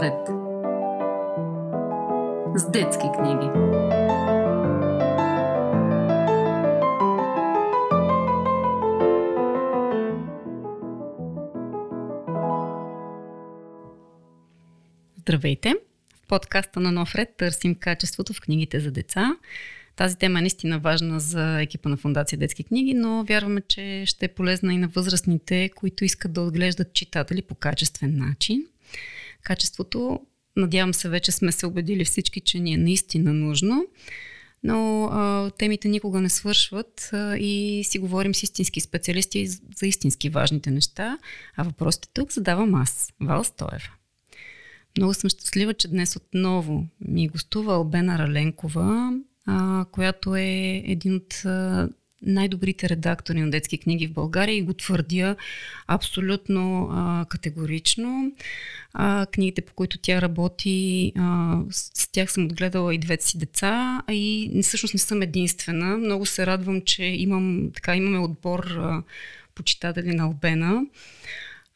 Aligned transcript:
нов 0.00 0.06
ред. 0.06 0.28
С 2.60 2.70
детски 2.70 3.06
книги. 3.18 3.50
Здравейте! 15.18 15.74
В 16.14 16.26
подкаста 16.28 16.80
на 16.80 16.92
Нов 16.92 17.14
ред 17.14 17.28
търсим 17.36 17.74
качеството 17.74 18.32
в 18.32 18.40
книгите 18.40 18.80
за 18.80 18.90
деца. 18.90 19.36
Тази 19.96 20.16
тема 20.16 20.38
е 20.38 20.42
наистина 20.42 20.78
важна 20.78 21.20
за 21.20 21.60
екипа 21.62 21.88
на 21.88 21.96
Фундация 21.96 22.38
Детски 22.38 22.64
книги, 22.64 22.94
но 22.94 23.24
вярваме, 23.24 23.60
че 23.68 24.02
ще 24.06 24.24
е 24.24 24.28
полезна 24.28 24.74
и 24.74 24.78
на 24.78 24.88
възрастните, 24.88 25.70
които 25.76 26.04
искат 26.04 26.32
да 26.32 26.40
отглеждат 26.40 26.92
читатели 26.92 27.42
по 27.42 27.54
качествен 27.54 28.18
начин. 28.18 28.66
Качеството, 29.42 30.20
надявам 30.56 30.94
се, 30.94 31.08
вече 31.08 31.32
сме 31.32 31.52
се 31.52 31.66
убедили 31.66 32.04
всички, 32.04 32.40
че 32.40 32.58
ни 32.58 32.74
е 32.74 32.76
наистина 32.76 33.32
нужно, 33.32 33.86
но 34.62 35.04
а, 35.04 35.50
темите 35.50 35.88
никога 35.88 36.20
не 36.20 36.28
свършват 36.28 37.10
а, 37.12 37.36
и 37.36 37.84
си 37.84 37.98
говорим 37.98 38.34
с 38.34 38.42
истински 38.42 38.80
специалисти 38.80 39.46
за 39.46 39.86
истински 39.86 40.28
важните 40.28 40.70
неща, 40.70 41.18
а 41.56 41.62
въпросите 41.62 42.08
тук 42.14 42.32
задавам 42.32 42.74
аз, 42.74 43.12
Вал 43.20 43.44
Стоева. 43.44 43.90
Много 44.96 45.14
съм 45.14 45.30
щастлива, 45.30 45.74
че 45.74 45.88
днес 45.88 46.16
отново 46.16 46.86
ми 47.00 47.28
гостува 47.28 47.74
Албена 47.74 48.18
Раленкова, 48.18 49.12
а, 49.46 49.84
която 49.92 50.36
е 50.36 50.82
един 50.86 51.14
от 51.14 51.42
най-добрите 52.22 52.88
редактори 52.88 53.40
на 53.40 53.50
детски 53.50 53.78
книги 53.78 54.06
в 54.06 54.12
България 54.12 54.56
и 54.56 54.62
го 54.62 54.74
твърдя 54.74 55.36
абсолютно 55.86 56.88
а, 56.92 57.24
категорично. 57.28 58.32
А, 58.92 59.26
книгите, 59.26 59.60
по 59.62 59.74
които 59.74 59.98
тя 59.98 60.22
работи, 60.22 61.12
а, 61.16 61.58
с, 61.70 61.90
с 61.94 62.08
тях 62.12 62.32
съм 62.32 62.44
отгледала 62.44 62.94
и 62.94 62.98
двете 62.98 63.26
си 63.26 63.38
деца, 63.38 64.02
и 64.10 64.50
всъщност 64.62 64.94
не 64.94 65.00
съм 65.00 65.22
единствена. 65.22 65.96
Много 65.98 66.26
се 66.26 66.46
радвам, 66.46 66.82
че 66.82 67.04
имам, 67.04 67.70
така, 67.74 67.96
имаме 67.96 68.18
отбор 68.18 68.64
а, 68.64 69.02
почитатели 69.54 70.14
на 70.14 70.24
Албена. 70.24 70.82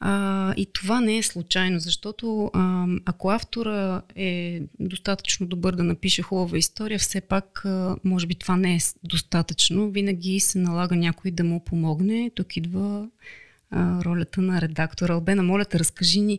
А, 0.07 0.55
и 0.57 0.67
това 0.67 1.01
не 1.01 1.19
е 1.19 1.23
случайно, 1.23 1.79
защото 1.79 2.51
а, 2.55 2.87
ако 3.05 3.31
автора 3.31 4.03
е 4.17 4.63
достатъчно 4.81 5.47
добър 5.47 5.75
да 5.75 5.85
напише 5.85 6.23
хубава 6.23 6.59
история, 6.59 6.99
все 6.99 7.21
пак, 7.21 7.65
а, 7.65 7.97
може 8.05 8.27
би 8.27 8.35
това 8.35 8.57
не 8.57 8.75
е 8.75 8.79
достатъчно. 9.05 9.91
Винаги 9.91 10.41
се 10.41 10.59
налага 10.59 10.97
някой 10.97 11.31
да 11.31 11.45
му 11.45 11.65
помогне. 11.65 12.31
Тук 12.35 12.57
идва 12.57 13.09
а, 13.71 14.05
ролята 14.05 14.41
на 14.41 14.61
редактора. 14.61 15.15
Албена, 15.15 15.43
моля 15.43 15.65
те, 15.65 15.79
разкажи 15.79 16.21
ни 16.21 16.39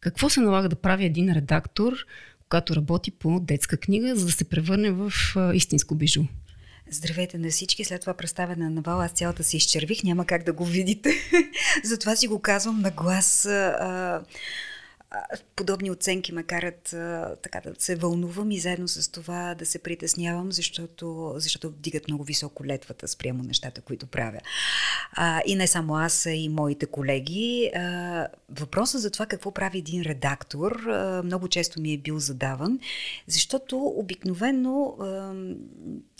какво 0.00 0.28
се 0.28 0.40
налага 0.40 0.68
да 0.68 0.76
прави 0.76 1.04
един 1.04 1.32
редактор, 1.32 1.92
когато 2.42 2.76
работи 2.76 3.10
по 3.10 3.40
детска 3.40 3.76
книга, 3.76 4.16
за 4.16 4.26
да 4.26 4.32
се 4.32 4.44
превърне 4.44 4.90
в 4.90 5.12
а, 5.36 5.54
истинско 5.54 5.94
бижу. 5.94 6.22
Здравейте 6.92 7.38
на 7.38 7.50
всички. 7.50 7.84
След 7.84 8.00
това 8.00 8.14
представяне 8.14 8.64
на 8.64 8.70
Навал, 8.70 9.00
аз 9.00 9.10
цялата 9.10 9.44
се 9.44 9.56
изчервих, 9.56 10.04
няма 10.04 10.24
как 10.24 10.44
да 10.44 10.52
го 10.52 10.64
видите. 10.64 11.14
Затова 11.84 12.16
си 12.16 12.28
го 12.28 12.38
казвам 12.38 12.80
на 12.80 12.90
глас. 12.90 13.46
А, 13.46 14.22
подобни 15.56 15.90
оценки 15.90 16.32
ме 16.32 16.42
карат 16.42 16.92
а, 16.92 17.36
така 17.42 17.60
да 17.60 17.74
се 17.78 17.96
вълнувам 17.96 18.50
и 18.50 18.58
заедно 18.58 18.88
с 18.88 19.12
това 19.12 19.54
да 19.54 19.66
се 19.66 19.78
притеснявам, 19.78 20.52
защото, 20.52 21.32
защото 21.36 21.68
вдигат 21.68 22.08
много 22.08 22.24
високо 22.24 22.64
летвата 22.64 23.08
спрямо 23.08 23.42
нещата, 23.42 23.80
които 23.80 24.06
правя. 24.06 24.38
А, 25.12 25.42
и 25.46 25.54
не 25.54 25.66
само 25.66 25.96
аз, 25.96 26.26
а 26.26 26.30
и 26.30 26.48
моите 26.48 26.86
колеги. 26.86 27.70
А, 27.74 28.28
въпросът 28.50 29.00
за 29.00 29.10
това 29.10 29.26
какво 29.26 29.52
прави 29.52 29.78
един 29.78 30.02
редактор 30.02 30.72
а, 30.72 31.22
много 31.24 31.48
често 31.48 31.80
ми 31.80 31.92
е 31.92 31.98
бил 31.98 32.18
задаван, 32.18 32.78
защото 33.26 33.78
обикновено 33.78 34.96
а, 35.00 35.34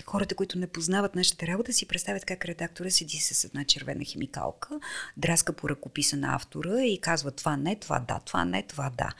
хората, 0.06 0.34
които 0.34 0.58
не 0.58 0.66
познават 0.66 1.14
нашата 1.14 1.46
работа, 1.46 1.72
си 1.72 1.86
представят 1.86 2.24
как 2.24 2.44
редактора 2.44 2.90
седи 2.90 3.16
с 3.16 3.44
една 3.44 3.64
червена 3.64 4.04
химикалка, 4.04 4.80
драска 5.16 5.52
по 5.52 5.68
ръкописа 5.68 6.16
на 6.16 6.34
автора 6.34 6.84
и 6.84 6.98
казва 6.98 7.30
това 7.30 7.56
не, 7.56 7.76
това 7.76 7.98
да, 7.98 8.20
това 8.24 8.44
не, 8.44 8.62
това 8.62 8.79
това 8.80 8.90
да. 8.96 9.14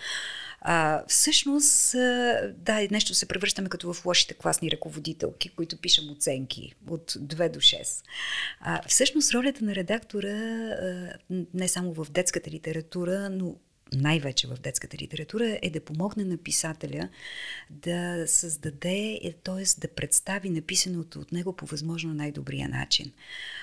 А, 0.62 1.04
всъщност, 1.09 1.93
да, 2.54 2.88
нещо 2.91 3.15
се 3.15 3.28
превръщаме 3.28 3.69
като 3.69 3.93
в 3.93 4.06
лошите 4.06 4.34
класни 4.34 4.71
ръководителки, 4.71 5.48
които 5.48 5.76
пишем 5.76 6.10
оценки 6.10 6.75
от 6.91 7.12
2 7.12 7.53
до 7.53 7.60
6. 7.60 8.04
А, 8.60 8.81
всъщност, 8.88 9.34
ролята 9.34 9.65
на 9.65 9.75
редактора, 9.75 10.34
не 11.54 11.69
само 11.69 11.93
в 11.93 12.10
детската 12.10 12.50
литература, 12.50 13.31
но 13.31 13.56
най-вече 13.93 14.47
в 14.47 14.55
детската 14.55 14.97
литература, 14.97 15.59
е 15.62 15.71
да 15.71 15.81
помогне 15.81 16.25
на 16.25 16.37
писателя 16.37 17.09
да 17.71 18.25
създаде, 18.27 19.34
т.е. 19.45 19.81
да 19.81 19.89
представи 19.89 20.51
написаното 20.51 21.21
от 21.21 21.33
него 21.33 21.53
по 21.53 21.67
възможно 21.67 22.15
най-добрия 22.15 22.69
начин. 22.69 23.12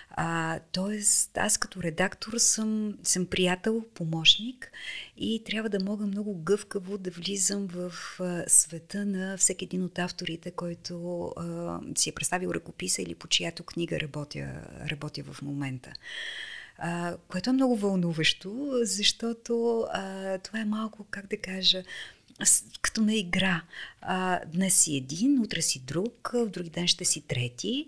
А, 0.09 0.59
тоест, 0.71 1.37
аз 1.37 1.57
като 1.57 1.83
редактор 1.83 2.37
съм, 2.37 2.97
съм 3.03 3.25
приятел, 3.25 3.85
помощник 3.93 4.71
и 5.17 5.43
трябва 5.45 5.69
да 5.69 5.83
мога 5.83 6.07
много 6.07 6.35
гъвкаво 6.35 6.97
да 6.97 7.11
влизам 7.11 7.67
в 7.67 7.93
а, 8.19 8.43
света 8.47 9.05
на 9.05 9.37
всеки 9.37 9.65
един 9.65 9.83
от 9.83 9.99
авторите, 9.99 10.51
който 10.51 11.23
а, 11.37 11.79
си 11.95 12.09
е 12.09 12.13
представил 12.13 12.49
ръкописа 12.49 13.01
или 13.01 13.15
по 13.15 13.27
чиято 13.27 13.63
книга 13.63 13.99
работя, 13.99 14.61
работя 14.91 15.23
в 15.23 15.41
момента 15.41 15.93
а, 16.77 17.17
което 17.27 17.49
е 17.49 17.53
много 17.53 17.75
вълнуващо, 17.75 18.71
защото 18.81 19.85
а, 19.93 20.37
това 20.37 20.59
е 20.59 20.65
малко, 20.65 21.05
как 21.09 21.27
да 21.27 21.37
кажа, 21.37 21.83
като 22.81 23.01
на 23.01 23.15
игра. 23.15 23.61
А, 24.01 24.41
днес 24.45 24.77
си 24.77 24.97
един, 24.97 25.39
утре 25.39 25.61
си 25.61 25.79
друг, 25.79 26.29
в 26.33 26.49
други 26.49 26.69
ден 26.69 26.87
ще 26.87 27.05
си 27.05 27.21
трети. 27.21 27.87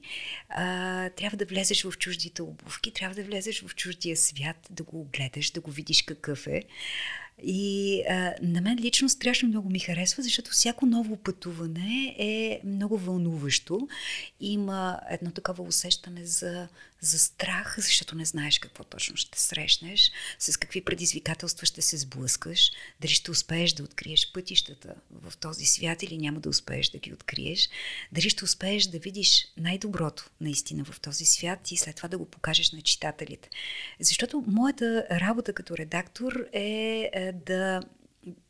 А, 0.49 1.09
трябва 1.09 1.37
да 1.37 1.45
влезеш 1.45 1.83
в 1.83 1.97
чуждите 1.97 2.41
обувки, 2.41 2.91
трябва 2.91 3.15
да 3.15 3.23
влезеш 3.23 3.63
в 3.63 3.75
чуждия 3.75 4.17
свят, 4.17 4.67
да 4.69 4.83
го 4.83 5.01
огледаш, 5.01 5.51
да 5.51 5.61
го 5.61 5.71
видиш 5.71 6.01
какъв 6.01 6.47
е. 6.47 6.63
И 7.43 8.01
а, 8.09 8.33
на 8.41 8.61
мен 8.61 8.79
лично 8.79 9.09
страшно 9.09 9.49
много 9.49 9.69
ми 9.69 9.79
харесва, 9.79 10.23
защото 10.23 10.51
всяко 10.51 10.85
ново 10.85 11.17
пътуване 11.17 12.15
е 12.19 12.61
много 12.63 12.97
вълнуващо. 12.97 13.87
Има 14.39 14.99
едно 15.09 15.31
такова 15.31 15.63
усещане 15.63 16.25
за, 16.25 16.67
за 17.01 17.19
страх, 17.19 17.75
защото 17.77 18.15
не 18.15 18.25
знаеш 18.25 18.59
какво 18.59 18.83
точно 18.83 19.17
ще 19.17 19.39
срещнеш, 19.39 20.11
с 20.39 20.57
какви 20.57 20.81
предизвикателства 20.81 21.65
ще 21.65 21.81
се 21.81 21.97
сблъскаш, 21.97 22.71
дали 23.01 23.11
ще 23.11 23.31
успееш 23.31 23.73
да 23.73 23.83
откриеш 23.83 24.31
пътищата 24.31 24.95
в 25.11 25.37
този 25.37 25.65
свят 25.65 26.03
или 26.03 26.17
няма 26.17 26.39
да 26.39 26.49
успееш 26.49 26.89
да 26.89 26.97
ги 26.97 27.13
откриеш, 27.13 27.69
дали 28.11 28.29
ще 28.29 28.43
успееш 28.43 28.85
да 28.85 28.99
видиш 28.99 29.47
най-доброто 29.57 30.29
наистина 30.41 30.83
в 30.83 30.99
този 30.99 31.25
свят 31.25 31.71
и 31.71 31.77
след 31.77 31.95
това 31.95 32.09
да 32.09 32.17
го 32.17 32.25
покажеш 32.25 32.71
на 32.71 32.81
читателите. 32.81 33.49
Защото 33.99 34.43
моята 34.47 35.07
работа 35.11 35.53
като 35.53 35.77
редактор 35.77 36.45
е, 36.53 37.09
е 37.13 37.28
да, 37.31 37.81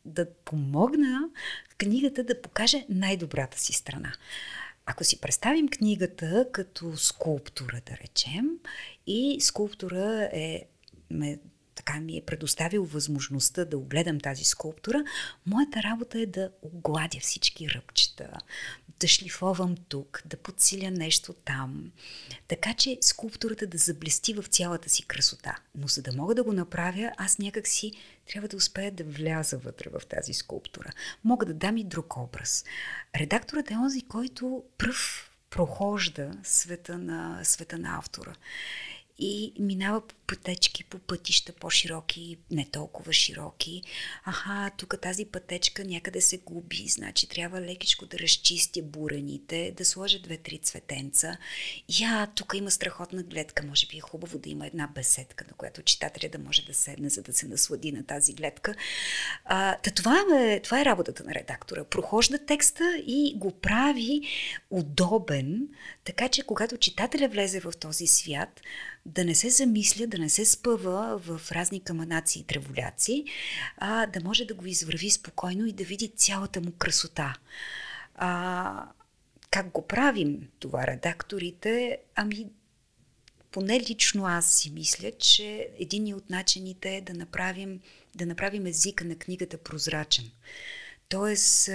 да 0.04 0.34
помогна 0.34 1.28
книгата 1.78 2.24
да 2.24 2.42
покаже 2.42 2.86
най-добрата 2.88 3.60
си 3.60 3.72
страна. 3.72 4.12
Ако 4.86 5.04
си 5.04 5.20
представим 5.20 5.68
книгата 5.68 6.46
като 6.52 6.96
скулптура, 6.96 7.80
да 7.86 7.96
речем, 7.96 8.48
и 9.06 9.40
скулптура 9.40 10.30
е 10.32 10.64
така 11.80 12.00
ми 12.00 12.16
е 12.16 12.22
предоставил 12.26 12.84
възможността 12.84 13.64
да 13.64 13.78
огледам 13.78 14.20
тази 14.20 14.44
скулптура, 14.44 15.04
моята 15.46 15.82
работа 15.82 16.20
е 16.20 16.26
да 16.26 16.50
огладя 16.62 17.18
всички 17.20 17.70
ръбчета, 17.70 18.30
да 19.00 19.08
шлифовам 19.08 19.74
тук, 19.88 20.22
да 20.26 20.36
подсиля 20.36 20.90
нещо 20.90 21.32
там, 21.32 21.92
така 22.48 22.74
че 22.74 22.98
скулптурата 23.00 23.66
да 23.66 23.78
заблести 23.78 24.34
в 24.34 24.42
цялата 24.42 24.88
си 24.88 25.02
красота. 25.02 25.56
Но 25.74 25.88
за 25.88 26.02
да 26.02 26.12
мога 26.12 26.34
да 26.34 26.44
го 26.44 26.52
направя, 26.52 27.12
аз 27.16 27.38
някак 27.38 27.68
си 27.68 27.92
трябва 28.26 28.48
да 28.48 28.56
успея 28.56 28.92
да 28.92 29.04
вляза 29.04 29.58
вътре 29.58 29.90
в 29.90 30.06
тази 30.06 30.34
скулптура. 30.34 30.90
Мога 31.24 31.46
да 31.46 31.54
дам 31.54 31.76
и 31.76 31.84
друг 31.84 32.16
образ. 32.16 32.64
Редакторът 33.16 33.70
е 33.70 33.76
онзи, 33.76 34.02
който 34.02 34.62
пръв 34.78 35.30
прохожда 35.50 36.32
света 36.42 36.98
на, 36.98 37.40
света 37.44 37.78
на 37.78 37.98
автора 37.98 38.34
и 39.20 39.52
минава 39.58 40.02
пътечки, 40.30 40.84
по 40.84 40.98
пътища 40.98 41.52
по-широки, 41.52 42.38
не 42.50 42.64
толкова 42.64 43.12
широки. 43.12 43.82
Аха, 44.24 44.70
тук 44.76 44.94
тази 45.02 45.24
пътечка 45.24 45.84
някъде 45.84 46.20
се 46.20 46.38
губи, 46.38 46.88
значи 46.88 47.28
трябва 47.28 47.60
лекичко 47.60 48.06
да 48.06 48.18
разчистя 48.18 48.82
бурените, 48.82 49.74
да 49.76 49.84
сложа 49.84 50.18
две-три 50.18 50.58
цветенца. 50.58 51.36
Я, 52.00 52.28
тук 52.34 52.52
има 52.56 52.70
страхотна 52.70 53.22
гледка, 53.22 53.66
може 53.66 53.86
би 53.86 53.96
е 53.96 54.00
хубаво 54.00 54.38
да 54.38 54.48
има 54.48 54.66
една 54.66 54.86
беседка, 54.86 55.44
на 55.48 55.52
която 55.56 55.82
читателя 55.82 56.28
да 56.30 56.38
може 56.38 56.62
да 56.62 56.74
седне, 56.74 57.08
за 57.08 57.22
да 57.22 57.32
се 57.32 57.46
наслади 57.46 57.92
на 57.92 58.06
тази 58.06 58.32
гледка. 58.32 58.74
А, 59.44 59.76
та 59.76 59.90
това, 59.90 60.24
е, 60.40 60.60
това 60.60 60.80
е 60.80 60.84
работата 60.84 61.24
на 61.24 61.34
редактора. 61.34 61.84
Прохожда 61.84 62.46
текста 62.46 63.02
и 63.06 63.34
го 63.36 63.50
прави 63.50 64.20
удобен, 64.70 65.68
така 66.04 66.28
че 66.28 66.42
когато 66.42 66.76
читателя 66.76 67.28
влезе 67.28 67.60
в 67.60 67.72
този 67.80 68.06
свят, 68.06 68.60
да 69.06 69.24
не 69.24 69.34
се 69.34 69.50
замисля, 69.50 70.06
да 70.06 70.18
не 70.20 70.28
се 70.28 70.44
спъва 70.44 71.18
в 71.18 71.52
разни 71.52 71.80
каманаци 71.80 72.38
и 72.38 72.44
треволяци, 72.44 73.24
а 73.76 74.06
да 74.06 74.20
може 74.24 74.44
да 74.44 74.54
го 74.54 74.66
извърви 74.66 75.10
спокойно 75.10 75.66
и 75.66 75.72
да 75.72 75.84
види 75.84 76.08
цялата 76.08 76.60
му 76.60 76.72
красота. 76.72 77.34
А, 78.14 78.84
как 79.50 79.70
го 79.70 79.86
правим 79.86 80.48
това 80.58 80.86
редакторите? 80.86 81.98
Ами, 82.14 82.46
поне 83.52 83.80
лично 83.80 84.26
аз 84.26 84.46
си 84.50 84.70
мисля, 84.70 85.12
че 85.18 85.68
един 85.78 86.14
от 86.14 86.30
начините 86.30 86.96
е 86.96 87.00
да 87.00 87.14
направим, 87.14 87.80
да 88.14 88.26
направим 88.26 88.66
езика 88.66 89.04
на 89.04 89.16
книгата 89.16 89.58
прозрачен. 89.58 90.30
Тоест, 91.08 91.70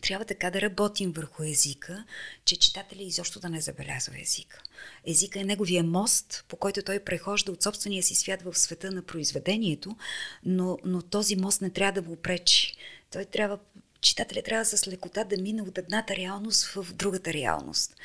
трябва 0.00 0.24
така 0.24 0.50
да 0.50 0.60
работим 0.60 1.12
върху 1.12 1.42
езика, 1.42 2.04
че 2.44 2.56
читателя 2.56 3.02
изобщо 3.02 3.40
да 3.40 3.48
не 3.48 3.60
забелязва 3.60 4.20
езика. 4.20 4.62
Езика 5.06 5.40
е 5.40 5.44
неговия 5.44 5.84
мост, 5.84 6.44
по 6.48 6.56
който 6.56 6.82
той 6.82 6.98
прехожда 6.98 7.52
от 7.52 7.62
собствения 7.62 8.02
си 8.02 8.14
свят 8.14 8.42
в 8.42 8.58
света 8.58 8.90
на 8.90 9.02
произведението, 9.02 9.96
но, 10.44 10.78
но 10.84 11.02
този 11.02 11.36
мост 11.36 11.60
не 11.60 11.70
трябва 11.70 12.02
да 12.02 12.08
му 12.08 12.16
пречи. 12.16 12.76
Той 13.12 13.24
трябва, 13.24 13.58
читателя 14.00 14.42
трябва 14.42 14.64
с 14.64 14.88
лекота 14.88 15.24
да 15.24 15.42
мине 15.42 15.62
от 15.62 15.78
едната 15.78 16.16
реалност 16.16 16.66
в 16.66 16.86
другата 16.92 17.32
реалност. 17.32 17.96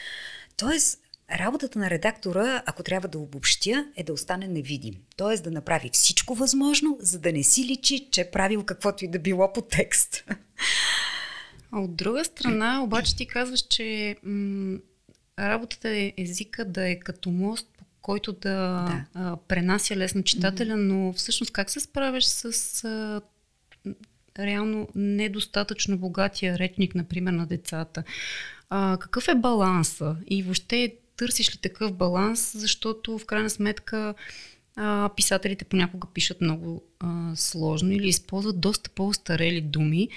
Тоест, 0.57 1.00
Работата 1.31 1.80
на 1.80 1.89
редактора, 1.89 2.63
ако 2.65 2.83
трябва 2.83 3.07
да 3.07 3.19
обобщя, 3.19 3.88
е 3.95 4.03
да 4.03 4.13
остане 4.13 4.48
невидим. 4.48 4.94
Т.е. 5.18 5.38
да 5.38 5.51
направи 5.51 5.89
всичко 5.94 6.36
възможно, 6.36 6.98
за 7.00 7.19
да 7.19 7.31
не 7.31 7.44
си 7.44 7.65
личи, 7.65 8.07
че 8.12 8.21
е 8.21 8.31
правил 8.31 8.63
каквото 8.63 9.06
и 9.06 9.07
да 9.07 9.19
било 9.19 9.53
по 9.53 9.62
текст. 9.62 10.24
А 11.71 11.79
от 11.79 11.95
друга 11.95 12.25
страна, 12.25 12.83
обаче 12.83 13.15
ти 13.15 13.25
казваш, 13.25 13.62
че 13.62 14.15
м- 14.23 14.77
работата 15.39 15.89
е 15.89 16.13
езика 16.17 16.65
да 16.65 16.89
е 16.89 17.00
като 17.00 17.31
мост, 17.31 17.67
по 17.77 17.85
който 18.01 18.33
да, 18.33 18.39
да. 18.44 19.06
А, 19.13 19.38
пренася 19.38 19.95
лесно 19.95 20.23
читателя, 20.23 20.77
но 20.77 21.13
всъщност 21.13 21.51
как 21.51 21.69
се 21.69 21.79
справяш 21.79 22.25
с 22.25 22.83
а, 22.83 23.21
реално 24.39 24.88
недостатъчно 24.95 25.97
богатия 25.97 26.57
речник, 26.57 26.95
например, 26.95 27.31
на 27.31 27.45
децата? 27.45 28.03
А, 28.69 28.97
какъв 29.00 29.27
е 29.27 29.35
баланса? 29.35 30.15
И 30.27 30.44
въобще 30.44 30.95
търсиш 31.17 31.56
ли 31.56 31.57
такъв 31.57 31.94
баланс, 31.94 32.53
защото 32.57 33.17
в 33.19 33.25
крайна 33.25 33.50
сметка 33.50 34.13
а, 34.75 35.09
писателите 35.15 35.65
понякога 35.65 36.07
пишат 36.13 36.41
много 36.41 36.83
а, 37.00 37.31
сложно 37.35 37.91
или 37.91 38.07
използват 38.07 38.59
доста 38.59 38.89
по-старели 38.89 39.62
думи, 39.62 40.09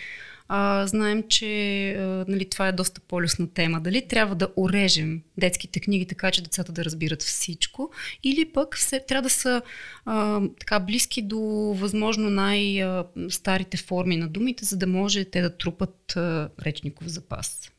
а, 0.49 0.87
знаем, 0.87 1.25
че 1.29 1.93
а, 1.93 2.25
нали, 2.29 2.50
това 2.50 2.69
е 2.69 2.73
доста 2.73 3.00
по-лесна 3.00 3.49
тема. 3.55 3.81
Дали 3.81 4.09
трябва 4.09 4.35
да 4.35 4.49
орежем 4.56 5.23
детските 5.39 5.81
книги, 5.81 6.06
така 6.06 6.31
че 6.31 6.43
децата 6.43 6.73
да 6.73 6.85
разбират 6.85 7.23
всичко, 7.23 7.91
или 8.25 8.53
пък 8.53 8.77
все, 8.77 9.00
трябва 9.00 9.23
да 9.23 9.31
са 9.31 9.62
а, 10.05 10.43
така 10.61 10.81
близки 10.81 11.23
до 11.23 11.41
възможно 11.79 12.31
най-старите 12.31 13.77
форми 13.77 14.17
на 14.17 14.29
думите, 14.29 14.65
за 14.65 14.77
да 14.77 14.87
може 14.87 15.25
те 15.25 15.41
да 15.41 15.56
трупат 15.56 16.17
а, 16.17 16.50
речников 16.62 17.06
запас. 17.06 17.71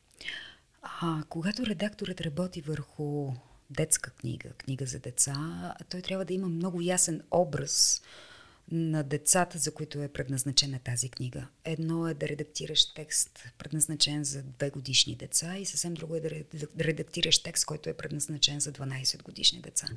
А, 0.81 1.23
когато 1.29 1.65
редакторът 1.65 2.21
работи 2.21 2.61
върху 2.61 3.31
детска 3.69 4.11
книга, 4.11 4.49
книга 4.49 4.85
за 4.85 4.99
деца, 4.99 5.35
той 5.89 6.01
трябва 6.01 6.25
да 6.25 6.33
има 6.33 6.47
много 6.47 6.81
ясен 6.81 7.21
образ 7.31 8.01
на 8.71 9.03
децата, 9.03 9.57
за 9.57 9.73
които 9.73 10.03
е 10.03 10.07
предназначена 10.07 10.79
тази 10.79 11.09
книга. 11.09 11.47
Едно 11.65 12.07
е 12.07 12.13
да 12.13 12.27
редактираш 12.27 12.93
текст, 12.93 13.43
предназначен 13.57 14.23
за 14.23 14.43
две 14.43 14.69
годишни 14.69 15.15
деца 15.15 15.57
и 15.57 15.65
съвсем 15.65 15.93
друго 15.93 16.15
е 16.15 16.19
да 16.19 16.29
редактираш 16.79 17.43
текст, 17.43 17.65
който 17.65 17.89
е 17.89 17.93
предназначен 17.93 18.59
за 18.59 18.71
12 18.71 19.23
годишни 19.23 19.61
деца. 19.61 19.87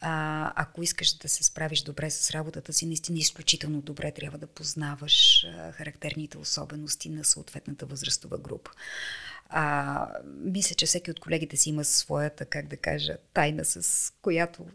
А, 0.00 0.52
ако 0.56 0.82
искаш 0.82 1.16
да 1.16 1.28
се 1.28 1.44
справиш 1.44 1.82
добре 1.82 2.10
с 2.10 2.30
работата 2.30 2.72
си, 2.72 2.86
наистина 2.86 3.18
изключително 3.18 3.80
добре 3.80 4.12
трябва 4.12 4.38
да 4.38 4.46
познаваш 4.46 5.44
а, 5.44 5.72
характерните 5.72 6.38
особености 6.38 7.08
на 7.08 7.24
съответната 7.24 7.86
възрастова 7.86 8.38
група. 8.38 8.70
А, 9.48 10.08
мисля, 10.44 10.74
че 10.74 10.86
всеки 10.86 11.10
от 11.10 11.20
колегите 11.20 11.56
си 11.56 11.68
има 11.68 11.84
своята, 11.84 12.46
как 12.46 12.66
да 12.68 12.76
кажа, 12.76 13.16
тайна, 13.34 13.64
с 13.64 14.12
която 14.22 14.66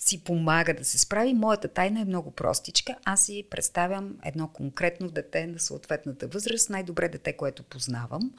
си 0.00 0.24
помага 0.24 0.74
да 0.74 0.84
се 0.84 0.98
справи. 0.98 1.34
Моята 1.34 1.68
тайна 1.68 2.00
е 2.00 2.04
много 2.04 2.30
простичка. 2.30 2.96
Аз 3.04 3.24
си 3.24 3.44
представям 3.50 4.16
едно 4.24 4.48
конкретно 4.48 5.08
дете 5.10 5.46
на 5.46 5.58
съответната 5.58 6.26
възраст, 6.26 6.70
най-добре 6.70 7.08
дете, 7.08 7.32
което 7.32 7.62
познавам, 7.62 8.32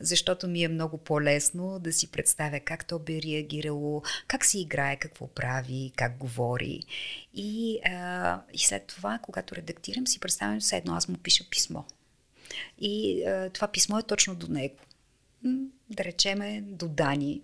защото 0.00 0.48
ми 0.48 0.64
е 0.64 0.68
много 0.68 0.98
по-лесно 0.98 1.78
да 1.78 1.92
си 1.92 2.10
представя 2.10 2.60
как 2.60 2.84
то 2.86 2.98
би 2.98 3.22
реагирало, 3.22 4.02
как 4.26 4.44
си 4.44 4.60
играе, 4.60 4.96
какво 4.96 5.26
прави, 5.26 5.92
как 5.96 6.18
говори. 6.18 6.80
И, 7.34 7.80
а, 7.84 8.40
и 8.52 8.58
след 8.58 8.86
това, 8.86 9.18
когато 9.22 9.56
редактирам, 9.56 10.06
си 10.06 10.20
представям 10.20 10.60
все 10.60 10.76
едно, 10.76 10.94
аз 10.94 11.08
му 11.08 11.16
пиша 11.18 11.44
писмо. 11.50 11.82
И 12.78 13.24
а, 13.24 13.50
това 13.50 13.68
писмо 13.68 13.98
е 13.98 14.02
точно 14.02 14.34
до 14.34 14.48
него. 14.48 14.76
Да 15.90 16.04
речеме 16.04 16.60
до 16.66 16.88
Дани, 16.88 17.42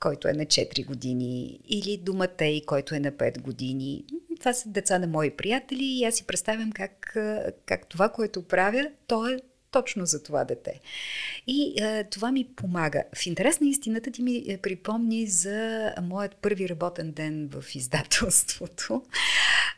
който 0.00 0.28
е 0.28 0.32
на 0.32 0.46
4 0.46 0.86
години, 0.86 1.60
или 1.68 1.96
до 1.96 2.14
Матей, 2.14 2.64
който 2.64 2.94
е 2.94 3.00
на 3.00 3.12
5 3.12 3.40
години. 3.40 4.04
Това 4.38 4.52
са 4.52 4.68
деца 4.68 4.98
на 4.98 5.06
мои 5.06 5.30
приятели 5.30 5.84
и 5.84 6.04
аз 6.04 6.14
си 6.14 6.26
представям 6.26 6.72
как, 6.72 7.16
как 7.66 7.86
това, 7.86 8.08
което 8.08 8.42
правя, 8.42 8.90
то 9.06 9.28
е 9.28 9.38
точно 9.70 10.06
за 10.06 10.22
това 10.22 10.44
дете. 10.44 10.80
И 11.46 11.82
а, 11.82 12.04
това 12.04 12.32
ми 12.32 12.46
помага. 12.56 13.04
В 13.14 13.26
интерес 13.26 13.60
на 13.60 13.68
истината 13.68 14.10
ти 14.10 14.22
ми 14.22 14.44
е, 14.48 14.58
припомни 14.58 15.26
за 15.26 15.92
моят 16.02 16.36
първи 16.36 16.68
работен 16.68 17.12
ден 17.12 17.48
в 17.52 17.64
издателството. 17.74 19.02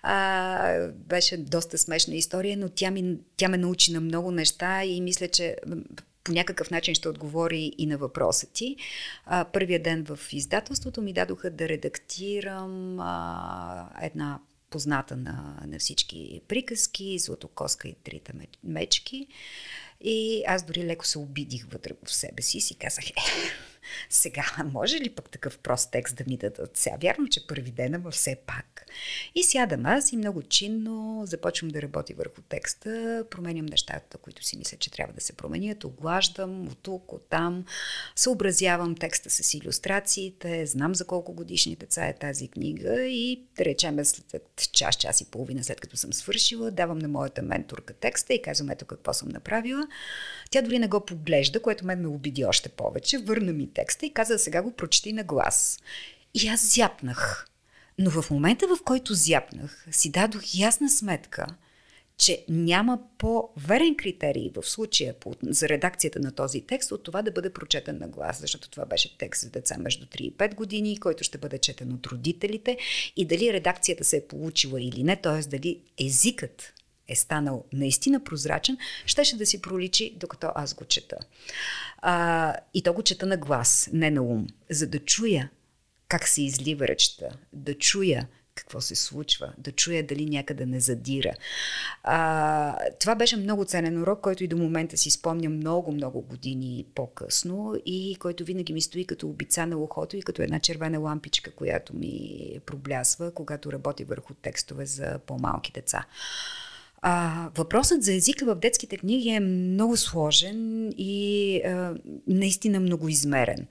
А, 0.02 0.88
беше 0.88 1.36
доста 1.36 1.78
смешна 1.78 2.14
история, 2.14 2.56
но 2.56 2.68
тя, 2.68 2.90
ми, 2.90 3.16
тя 3.36 3.48
ме 3.48 3.56
научи 3.56 3.92
на 3.92 4.00
много 4.00 4.30
неща 4.30 4.84
и 4.84 5.00
мисля, 5.00 5.28
че 5.28 5.56
по 6.24 6.32
някакъв 6.32 6.70
начин 6.70 6.94
ще 6.94 7.08
отговори 7.08 7.72
и 7.78 7.86
на 7.86 7.98
въпроса 7.98 8.46
ти. 8.52 8.76
А, 9.24 9.44
първия 9.44 9.82
ден 9.82 10.04
в 10.04 10.18
издателството 10.32 11.02
ми 11.02 11.12
дадоха 11.12 11.50
да 11.50 11.68
редактирам 11.68 13.00
а, 13.00 13.88
една 14.02 14.40
позната 14.70 15.16
на, 15.16 15.62
на 15.66 15.78
всички 15.78 16.40
приказки, 16.48 17.18
Златокоска 17.18 17.88
и 17.88 17.94
трите 17.94 18.32
мечки. 18.64 19.26
И 20.00 20.44
аз 20.46 20.62
дори 20.62 20.84
леко 20.86 21.06
се 21.06 21.18
обидих 21.18 21.66
вътре 21.72 21.92
в 22.04 22.14
себе 22.14 22.42
си 22.42 22.58
и 22.58 22.60
си 22.60 22.74
казах, 22.74 23.10
е, 23.10 23.14
сега, 24.10 24.44
може 24.72 24.96
ли 24.96 25.10
пък 25.10 25.30
такъв 25.30 25.58
прост 25.58 25.90
текст 25.90 26.16
да 26.16 26.24
ми 26.26 26.36
дадат? 26.36 26.76
Сега, 26.76 26.96
вярно, 27.02 27.28
че 27.28 27.46
първи 27.46 27.70
ден, 27.70 27.94
ама 27.94 28.10
все 28.10 28.36
пак. 28.46 28.86
И 29.34 29.42
сядам 29.42 29.86
аз 29.86 30.12
и 30.12 30.16
много 30.16 30.42
чинно 30.42 31.22
започвам 31.26 31.70
да 31.70 31.82
работя 31.82 32.14
върху 32.14 32.42
текста, 32.42 33.24
променям 33.30 33.66
нещата, 33.66 34.18
които 34.18 34.44
си 34.44 34.58
мисля, 34.58 34.76
че 34.76 34.90
трябва 34.90 35.14
да 35.14 35.20
се 35.20 35.32
променят, 35.32 35.84
оглаждам 35.84 36.68
от 36.68 36.78
тук, 36.82 37.12
от 37.12 37.28
там, 37.28 37.64
съобразявам 38.16 38.94
текста 38.94 39.30
с 39.30 39.54
иллюстрациите, 39.54 40.66
знам 40.66 40.94
за 40.94 41.06
колко 41.06 41.32
годишни 41.32 41.76
деца 41.76 42.06
е 42.06 42.18
тази 42.18 42.48
книга 42.48 43.02
и 43.02 43.42
да 43.56 43.64
речем 43.64 44.04
след 44.04 44.68
час, 44.72 44.96
час 44.96 45.20
и 45.20 45.30
половина 45.30 45.64
след 45.64 45.80
като 45.80 45.96
съм 45.96 46.12
свършила, 46.12 46.70
давам 46.70 46.98
на 46.98 47.08
моята 47.08 47.42
менторка 47.42 47.94
текста 47.94 48.34
и 48.34 48.42
казвам 48.42 48.70
ето 48.70 48.84
какво 48.84 49.12
съм 49.12 49.28
направила. 49.28 49.86
Тя 50.50 50.62
дори 50.62 50.78
не 50.78 50.88
го 50.88 51.00
поглежда, 51.00 51.62
което 51.62 51.86
мен 51.86 52.00
ме 52.00 52.08
обиди 52.08 52.44
още 52.44 52.68
повече. 52.68 53.18
Върна 53.18 53.52
ми 53.52 53.72
текста 53.80 54.06
и 54.06 54.12
каза, 54.12 54.38
сега 54.38 54.62
го 54.62 54.72
прочети 54.72 55.12
на 55.12 55.24
глас. 55.24 55.78
И 56.34 56.48
аз 56.48 56.74
зяпнах. 56.74 57.46
Но 57.98 58.10
в 58.10 58.30
момента, 58.30 58.66
в 58.68 58.82
който 58.84 59.14
зяпнах, 59.14 59.86
си 59.90 60.10
дадох 60.10 60.42
ясна 60.54 60.90
сметка, 60.90 61.46
че 62.16 62.44
няма 62.48 62.98
по-верен 63.18 63.96
критерий 63.96 64.50
в 64.54 64.62
случая 64.62 65.14
за 65.42 65.68
редакцията 65.68 66.20
на 66.20 66.32
този 66.32 66.60
текст 66.60 66.92
от 66.92 67.02
това 67.02 67.22
да 67.22 67.30
бъде 67.30 67.52
прочетен 67.52 67.98
на 67.98 68.08
глас, 68.08 68.40
защото 68.40 68.70
това 68.70 68.86
беше 68.86 69.18
текст 69.18 69.42
за 69.42 69.50
деца 69.50 69.76
между 69.78 70.06
3 70.06 70.16
и 70.16 70.32
5 70.32 70.54
години, 70.54 71.00
който 71.00 71.24
ще 71.24 71.38
бъде 71.38 71.58
четен 71.58 71.92
от 71.92 72.06
родителите 72.06 72.78
и 73.16 73.24
дали 73.24 73.52
редакцията 73.52 74.04
се 74.04 74.16
е 74.16 74.26
получила 74.26 74.82
или 74.82 75.02
не, 75.02 75.16
т.е. 75.16 75.48
дали 75.48 75.80
езикът 76.00 76.72
е 77.10 77.16
станал 77.16 77.64
наистина 77.72 78.24
прозрачен, 78.24 78.78
щеше 79.06 79.36
да 79.36 79.46
си 79.46 79.62
проличи, 79.62 80.16
докато 80.16 80.48
аз 80.54 80.74
го 80.74 80.84
чета. 80.84 81.16
А, 81.98 82.54
и 82.74 82.82
то 82.82 82.92
го 82.92 83.02
чета 83.02 83.26
на 83.26 83.36
глас, 83.36 83.90
не 83.92 84.10
на 84.10 84.22
ум, 84.22 84.46
за 84.70 84.86
да 84.86 84.98
чуя 84.98 85.50
как 86.08 86.28
се 86.28 86.42
излива 86.42 86.88
речта, 86.88 87.28
да 87.52 87.74
чуя 87.74 88.26
какво 88.54 88.80
се 88.80 88.94
случва, 88.94 89.52
да 89.58 89.72
чуя 89.72 90.06
дали 90.06 90.26
някъде 90.26 90.66
не 90.66 90.80
задира. 90.80 91.32
А, 92.02 92.76
това 93.00 93.14
беше 93.14 93.36
много 93.36 93.64
ценен 93.64 94.02
урок, 94.02 94.20
който 94.20 94.44
и 94.44 94.48
до 94.48 94.56
момента 94.56 94.96
си 94.96 95.10
спомня 95.10 95.50
много-много 95.50 96.22
години 96.22 96.86
по-късно 96.94 97.74
и 97.86 98.16
който 98.20 98.44
винаги 98.44 98.72
ми 98.72 98.80
стои 98.80 99.04
като 99.04 99.28
обица 99.28 99.66
на 99.66 99.76
ухото 99.76 100.16
и 100.16 100.22
като 100.22 100.42
една 100.42 100.60
червена 100.60 100.98
лампичка, 100.98 101.50
която 101.54 101.96
ми 101.96 102.40
проблясва, 102.66 103.34
когато 103.34 103.72
работи 103.72 104.04
върху 104.04 104.34
текстове 104.34 104.86
за 104.86 105.18
по-малки 105.26 105.72
деца. 105.72 106.06
А, 107.02 107.48
въпросът 107.56 108.02
за 108.02 108.14
езика 108.14 108.44
в 108.44 108.54
детските 108.54 108.96
книги 108.96 109.28
е 109.28 109.40
много 109.40 109.96
сложен 109.96 110.88
и 110.98 111.56
а, 111.64 111.94
наистина 112.26 112.80
много 112.80 113.08
измерен. 113.08 113.66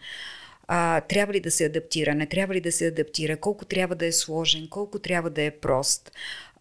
А, 0.68 1.02
трябва 1.02 1.34
ли 1.34 1.40
да 1.40 1.52
се 1.52 1.66
адаптира, 1.66 2.16
не 2.16 2.26
трябва 2.26 2.54
ли 2.54 2.62
да 2.62 2.72
се 2.72 2.88
адаптира, 2.88 3.38
колко 3.38 3.66
трябва 3.66 3.96
да 3.96 4.06
е 4.06 4.12
сложен, 4.12 4.68
колко 4.70 5.00
трябва 5.00 5.30
да 5.30 5.42
е 5.42 5.52
прост. 5.52 6.12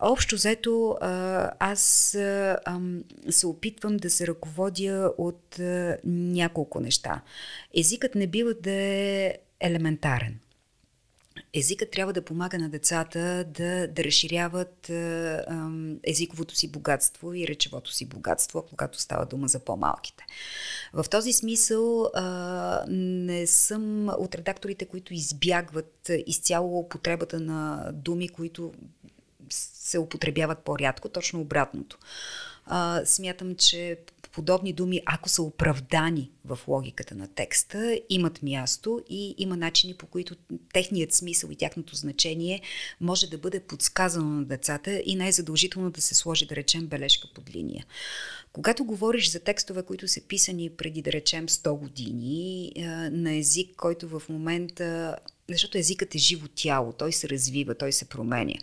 Общо 0.00 0.34
взето, 0.34 0.96
аз 1.58 1.80
се 3.30 3.46
опитвам 3.46 3.96
да 3.96 4.10
се 4.10 4.26
ръководя 4.26 5.12
от 5.18 5.60
няколко 6.04 6.80
неща. 6.80 7.20
Езикът 7.74 8.14
не 8.14 8.26
бива 8.26 8.54
да 8.54 8.72
е 8.72 9.34
елементарен. 9.60 10.38
Езикът 11.54 11.90
трябва 11.90 12.12
да 12.12 12.24
помага 12.24 12.58
на 12.58 12.68
децата 12.68 13.44
да, 13.48 13.88
да 13.88 14.04
разширяват 14.04 14.90
езиковото 16.04 16.54
си 16.54 16.72
богатство 16.72 17.34
и 17.34 17.48
речевото 17.48 17.92
си 17.92 18.08
богатство, 18.08 18.66
когато 18.68 19.00
става 19.00 19.26
дума 19.26 19.48
за 19.48 19.58
по-малките. 19.58 20.24
В 20.92 21.04
този 21.10 21.32
смисъл 21.32 22.10
не 22.88 23.46
съм 23.46 24.08
от 24.08 24.34
редакторите, 24.34 24.86
които 24.86 25.14
избягват 25.14 26.10
изцяло 26.26 26.78
употребата 26.78 27.40
на 27.40 27.90
думи, 27.92 28.28
които 28.28 28.72
се 29.50 29.98
употребяват 29.98 30.58
по-рядко, 30.58 31.08
точно 31.08 31.40
обратното. 31.40 31.98
А, 32.70 33.02
смятам, 33.04 33.54
че 33.54 33.98
подобни 34.32 34.72
думи, 34.72 35.00
ако 35.06 35.28
са 35.28 35.42
оправдани 35.42 36.30
в 36.44 36.58
логиката 36.68 37.14
на 37.14 37.28
текста, 37.28 38.00
имат 38.10 38.42
място 38.42 39.00
и 39.08 39.34
има 39.38 39.56
начини 39.56 39.94
по 39.94 40.06
които 40.06 40.36
техният 40.72 41.12
смисъл 41.12 41.50
и 41.50 41.56
тяхното 41.56 41.96
значение 41.96 42.60
може 43.00 43.30
да 43.30 43.38
бъде 43.38 43.60
подсказано 43.60 44.30
на 44.30 44.44
децата 44.44 45.02
и 45.06 45.14
не 45.14 45.28
е 45.28 45.32
задължително 45.32 45.90
да 45.90 46.00
се 46.00 46.14
сложи, 46.14 46.46
да 46.46 46.56
речем, 46.56 46.86
бележка 46.86 47.28
под 47.34 47.54
линия. 47.54 47.86
Когато 48.52 48.84
говориш 48.84 49.30
за 49.30 49.40
текстове, 49.40 49.82
които 49.82 50.08
са 50.08 50.20
писани 50.20 50.70
преди, 50.70 51.02
да 51.02 51.12
речем, 51.12 51.48
100 51.48 51.78
години, 51.78 52.72
на 53.12 53.34
език, 53.34 53.76
който 53.76 54.08
в 54.08 54.22
момента 54.28 55.16
защото 55.52 55.78
езикът 55.78 56.14
е 56.14 56.18
живо 56.18 56.48
тяло, 56.54 56.92
той 56.92 57.12
се 57.12 57.28
развива, 57.28 57.74
той 57.74 57.92
се 57.92 58.04
променя. 58.04 58.54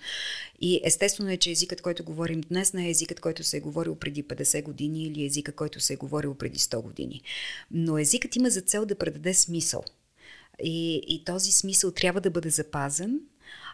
И 0.62 0.82
естествено 0.84 1.30
е, 1.30 1.38
че 1.38 1.52
езикът, 1.52 1.82
който 1.82 2.04
говорим 2.04 2.42
днес, 2.42 2.74
не 2.74 2.88
е 2.88 2.90
езикът, 2.90 3.20
който 3.20 3.44
се 3.44 3.58
е 3.58 3.60
говорил 3.60 3.96
преди 3.96 4.24
50 4.24 4.64
години 4.64 5.04
или 5.04 5.26
езика, 5.26 5.52
който 5.52 5.80
се 5.80 5.94
е 5.94 5.98
говорил 5.98 6.34
преди 6.34 6.60
100 6.60 6.82
години. 6.82 7.22
Но 7.72 7.98
езикът 7.98 8.36
има 8.36 8.50
за 8.50 8.62
цел 8.62 8.86
да 8.86 8.98
предаде 8.98 9.34
смисъл. 9.34 9.84
И, 10.64 11.02
и 11.08 11.24
този 11.24 11.52
смисъл 11.52 11.92
трябва 11.92 12.22
да 12.22 12.30
бъде 12.30 12.50
запазен, 12.50 13.20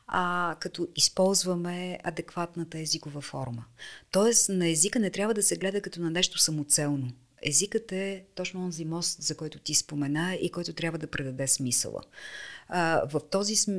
а, 0.07 0.55
като 0.59 0.87
използваме 0.95 1.99
адекватната 2.03 2.79
езикова 2.79 3.21
форма. 3.21 3.65
Тоест, 4.11 4.49
на 4.49 4.69
езика 4.69 4.99
не 4.99 5.09
трябва 5.09 5.33
да 5.33 5.43
се 5.43 5.57
гледа 5.57 5.81
като 5.81 6.01
на 6.01 6.11
нещо 6.11 6.39
самоцелно. 6.39 7.11
Езикът 7.41 7.91
е 7.91 8.23
точно 8.35 8.65
онзи 8.65 8.85
мост, 8.85 9.21
за 9.21 9.35
който 9.35 9.59
ти 9.59 9.73
спомена 9.73 10.35
и 10.35 10.51
който 10.51 10.73
трябва 10.73 10.97
да 10.97 11.07
предаде 11.07 11.47
смисъла. 11.47 12.01
А, 12.73 13.01
в 13.07 13.21
този, 13.31 13.71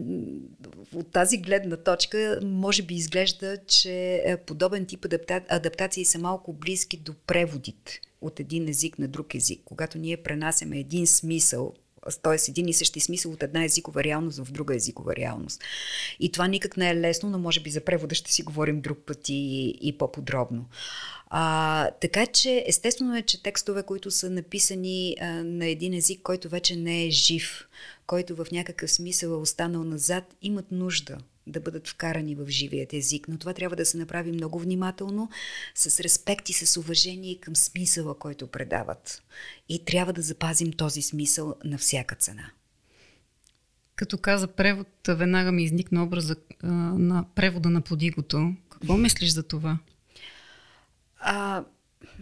от 0.94 1.12
тази 1.12 1.38
гледна 1.38 1.76
точка 1.76 2.40
може 2.42 2.82
би 2.82 2.94
изглежда, 2.94 3.56
че 3.66 4.22
е, 4.25 4.37
подобен 4.37 4.87
тип 4.87 5.04
адапта, 5.04 5.40
адаптации 5.49 6.04
са 6.04 6.18
малко 6.18 6.52
близки 6.52 6.96
до 6.96 7.14
преводите 7.26 8.00
от 8.20 8.40
един 8.40 8.68
език 8.68 8.99
на 8.99 9.08
друг 9.08 9.34
език. 9.34 9.61
Когато 9.64 9.99
ние 9.99 10.16
пренасяме 10.16 10.78
един 10.78 11.06
смисъл 11.06 11.75
т.е. 12.23 12.50
един 12.50 12.68
и 12.68 12.75
същи 12.75 13.00
смисъл 13.00 13.32
от 13.32 13.42
една 13.42 13.64
езикова 13.64 14.04
реалност 14.04 14.44
в 14.44 14.52
друга 14.52 14.76
езикова 14.76 15.16
реалност. 15.16 15.61
И 16.21 16.32
това 16.32 16.47
никак 16.47 16.76
не 16.76 16.90
е 16.90 16.97
лесно, 16.97 17.30
но 17.30 17.38
може 17.38 17.61
би 17.61 17.71
за 17.71 17.80
превода 17.80 18.14
ще 18.14 18.32
си 18.32 18.42
говорим 18.42 18.80
друг 18.80 18.99
път 19.06 19.28
и, 19.28 19.68
и 19.80 19.99
по-подробно. 19.99 20.64
А, 21.26 21.90
така 22.00 22.26
че, 22.26 22.64
естествено 22.66 23.16
е, 23.16 23.23
че 23.23 23.42
текстове, 23.42 23.82
които 23.82 24.11
са 24.11 24.30
написани 24.30 25.16
а, 25.21 25.26
на 25.44 25.66
един 25.66 25.94
език, 25.94 26.21
който 26.23 26.49
вече 26.49 26.76
не 26.76 27.04
е 27.04 27.11
жив, 27.11 27.68
който 28.06 28.37
в 28.37 28.47
някакъв 28.52 28.90
смисъл 28.90 29.30
е 29.30 29.35
останал 29.35 29.85
назад, 29.85 30.25
имат 30.42 30.73
нужда 30.73 31.18
да 31.46 31.61
бъдат 31.61 31.88
вкарани 31.88 32.34
в 32.34 32.49
живият 32.49 32.92
език. 32.92 33.28
Но 33.28 33.38
това 33.38 33.52
трябва 33.54 33.76
да 33.76 33.87
се 33.87 33.96
направи 33.96 34.32
много 34.32 34.58
внимателно, 34.58 35.30
с 35.75 36.00
респект 36.00 36.49
и 36.49 36.52
с 36.52 36.76
уважение 36.76 37.40
към 37.40 37.56
смисъла, 37.56 38.18
който 38.18 38.46
предават. 38.46 39.22
И 39.68 39.84
трябва 39.84 40.12
да 40.12 40.22
запазим 40.22 40.72
този 40.72 41.02
смисъл 41.02 41.54
на 41.64 41.78
всяка 41.78 42.14
цена. 42.14 42.50
Като 43.96 44.18
каза 44.18 44.49
превод, 44.49 44.88
веднага 45.08 45.52
ми 45.52 45.64
изникна 45.64 46.04
образа 46.04 46.37
а, 46.62 46.66
на 46.72 47.25
превода 47.34 47.70
на 47.70 47.80
подигото. 47.80 48.52
Какво 48.68 48.96
мислиш 48.96 49.30
за 49.30 49.42
това? 49.42 49.78
А, 51.18 51.64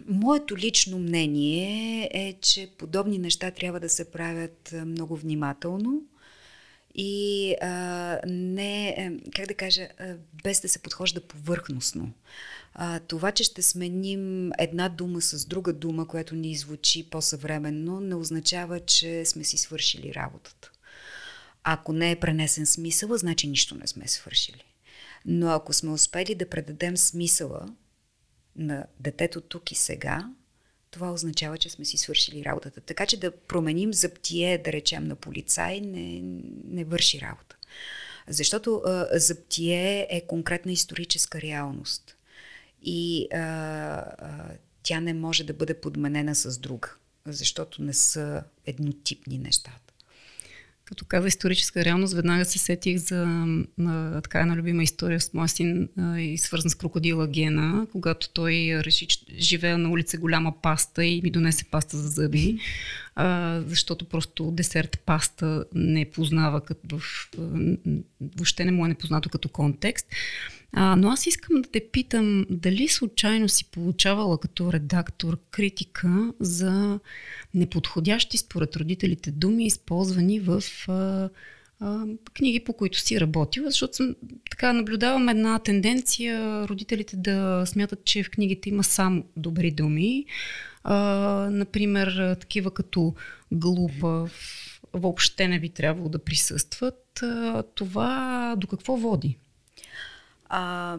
моето 0.07 0.57
лично 0.57 0.99
мнение 0.99 2.11
е, 2.15 2.39
че 2.41 2.71
подобни 2.79 3.19
неща 3.19 3.51
трябва 3.51 3.81
да 3.81 3.89
се 3.89 4.11
правят 4.11 4.75
много 4.87 5.17
внимателно 5.17 6.03
и 6.95 7.55
а, 7.61 8.21
не, 8.27 8.89
е, 8.89 9.13
как 9.37 9.47
да 9.47 9.55
кажа, 9.55 9.89
без 10.43 10.61
да 10.61 10.69
се 10.69 10.79
подхожда 10.79 11.21
повърхностно. 11.21 12.13
А, 12.75 13.01
това, 13.01 13.33
че 13.33 13.45
ще 13.45 13.63
сменим 13.63 14.53
една 14.59 14.89
дума 14.89 15.21
с 15.21 15.47
друга 15.47 15.73
дума, 15.73 16.09
която 16.09 16.35
ни 16.35 16.57
звучи 16.57 17.11
по-съвременно, 17.11 18.01
не 18.01 18.15
означава, 18.15 18.81
че 18.81 19.25
сме 19.25 19.45
си 19.45 19.57
свършили 19.59 20.15
работата. 20.15 20.71
Ако 21.65 21.93
не 21.93 22.11
е 22.11 22.21
пренесен 22.21 22.67
смисъла, 22.67 23.19
значи 23.19 23.47
нищо 23.47 23.75
не 23.75 23.87
сме 23.87 24.09
свършили. 24.09 24.65
Но 25.25 25.51
ако 25.51 25.73
сме 25.73 25.91
успели 25.91 26.35
да 26.35 26.49
предадем 26.49 26.97
смисъла 26.97 27.69
на 28.57 28.87
детето 29.01 29.41
тук 29.41 29.73
и 29.73 29.75
сега, 29.75 30.31
това 30.91 31.13
означава, 31.13 31.59
че 31.59 31.71
сме 31.71 31.85
си 31.85 31.99
свършили 31.99 32.45
работата. 32.45 32.81
Така 32.81 33.07
че 33.07 33.21
да 33.21 33.37
променим 33.37 33.95
заптие, 33.95 34.59
да 34.59 34.73
речем, 34.73 35.05
на 35.05 35.17
полицай, 35.17 35.81
не, 35.81 36.21
не 36.65 36.85
върши 36.85 37.21
работа. 37.21 37.57
Защото 38.29 38.83
а, 38.87 39.09
заптие 39.13 40.07
е 40.11 40.27
конкретна 40.27 40.73
историческа 40.73 41.41
реалност. 41.41 42.17
И 42.83 43.29
а, 43.33 43.39
а, 43.39 44.49
тя 44.83 45.01
не 45.01 45.15
може 45.15 45.45
да 45.45 45.53
бъде 45.53 45.81
подменена 45.81 46.35
с 46.35 46.59
друга, 46.59 46.89
защото 47.27 47.83
не 47.83 47.93
са 47.93 48.45
еднотипни 48.67 49.39
нещата. 49.39 49.90
Като 50.91 51.05
каза 51.05 51.29
историческа 51.29 51.85
реалност, 51.85 52.15
веднага 52.15 52.45
се 52.45 52.59
сетих 52.59 52.97
за 52.97 53.27
а, 53.81 54.21
така 54.21 54.41
една 54.41 54.57
любима 54.57 54.83
история 54.83 55.21
с 55.21 55.35
моя 55.35 55.49
син 55.49 55.89
а, 55.99 56.21
и 56.21 56.39
свързан 56.39 56.71
с 56.71 56.75
крокодила 56.75 57.27
Гена, 57.27 57.87
когато 57.93 58.29
той 58.29 58.53
реши, 58.85 59.07
че 59.07 59.19
живее 59.39 59.77
на 59.77 59.91
улица 59.91 60.19
голяма 60.19 60.63
паста 60.63 61.05
и 61.05 61.23
ми 61.23 61.31
донесе 61.31 61.65
паста 61.65 61.97
за 61.97 62.09
зъби, 62.09 62.59
а, 63.15 63.61
защото 63.67 64.05
просто 64.05 64.51
десерт 64.51 65.03
паста 65.07 65.65
не 65.75 66.11
познава, 66.11 66.61
като 66.61 66.99
в, 66.99 67.31
въобще 68.21 68.65
не 68.65 68.73
му 68.73 68.87
е 68.87 68.89
непознато 68.89 69.29
като 69.29 69.49
контекст. 69.49 70.07
А, 70.73 70.97
но 70.97 71.09
аз 71.09 71.27
искам 71.27 71.63
да 71.63 71.69
те 71.71 71.89
питам, 71.93 72.47
дали 72.51 72.89
случайно 72.89 73.49
си 73.49 73.65
получавала 73.65 74.39
като 74.39 74.73
редактор 74.73 75.39
критика 75.51 76.33
за 76.41 77.01
неподходящи 77.55 78.37
според 78.37 78.77
родителите 78.77 79.31
думи, 79.31 79.67
използвани 79.67 80.41
в 80.41 80.63
а, 80.89 81.29
а, 81.81 82.05
книги, 82.35 82.61
по 82.61 82.73
които 82.73 82.99
си 82.99 83.21
работила, 83.21 83.71
защото 83.71 83.97
съм, 83.97 84.17
така 84.51 84.73
наблюдавам 84.73 85.29
една 85.29 85.59
тенденция 85.59 86.69
родителите 86.69 87.17
да 87.17 87.65
смятат, 87.67 88.05
че 88.05 88.23
в 88.23 88.31
книгите 88.31 88.69
има 88.69 88.85
само 88.85 89.25
добри 89.37 89.71
думи. 89.71 90.25
А, 90.85 90.97
например, 91.51 92.37
такива 92.41 92.71
като 92.71 93.15
глупав, 93.53 94.33
въобще 94.93 95.49
не 95.49 95.61
би 95.61 95.69
трябвало 95.69 96.09
да 96.09 96.25
присъстват. 96.25 97.23
А, 97.23 97.63
това 97.75 98.55
до 98.59 98.67
какво 98.67 98.97
води? 98.97 99.39
А, 100.51 100.99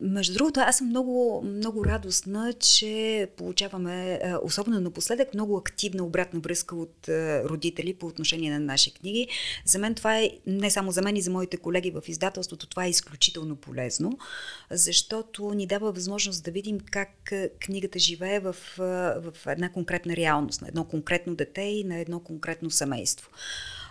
между 0.00 0.34
другото, 0.34 0.60
аз 0.60 0.78
съм 0.78 0.86
много, 0.86 1.42
много 1.42 1.84
радостна, 1.84 2.52
че 2.52 3.28
получаваме, 3.36 4.20
особено 4.42 4.80
напоследък, 4.80 5.34
много 5.34 5.56
активна 5.56 6.04
обратна 6.04 6.40
връзка 6.40 6.76
от 6.76 7.08
родители 7.44 7.94
по 7.94 8.06
отношение 8.06 8.50
на 8.50 8.60
наши 8.60 8.94
книги. 8.94 9.28
За 9.64 9.78
мен 9.78 9.94
това 9.94 10.18
е, 10.18 10.30
не 10.46 10.70
само 10.70 10.90
за 10.90 11.02
мен 11.02 11.16
и 11.16 11.22
за 11.22 11.30
моите 11.30 11.56
колеги 11.56 11.90
в 11.90 12.02
издателството, 12.08 12.66
това 12.66 12.84
е 12.84 12.90
изключително 12.90 13.56
полезно, 13.56 14.18
защото 14.70 15.50
ни 15.54 15.66
дава 15.66 15.92
възможност 15.92 16.44
да 16.44 16.50
видим 16.50 16.80
как 16.90 17.32
книгата 17.60 17.98
живее 17.98 18.40
в, 18.40 18.56
в 18.78 19.32
една 19.46 19.72
конкретна 19.72 20.16
реалност, 20.16 20.62
на 20.62 20.68
едно 20.68 20.84
конкретно 20.84 21.34
дете 21.34 21.62
и 21.62 21.84
на 21.84 21.98
едно 21.98 22.20
конкретно 22.20 22.70
семейство. 22.70 23.30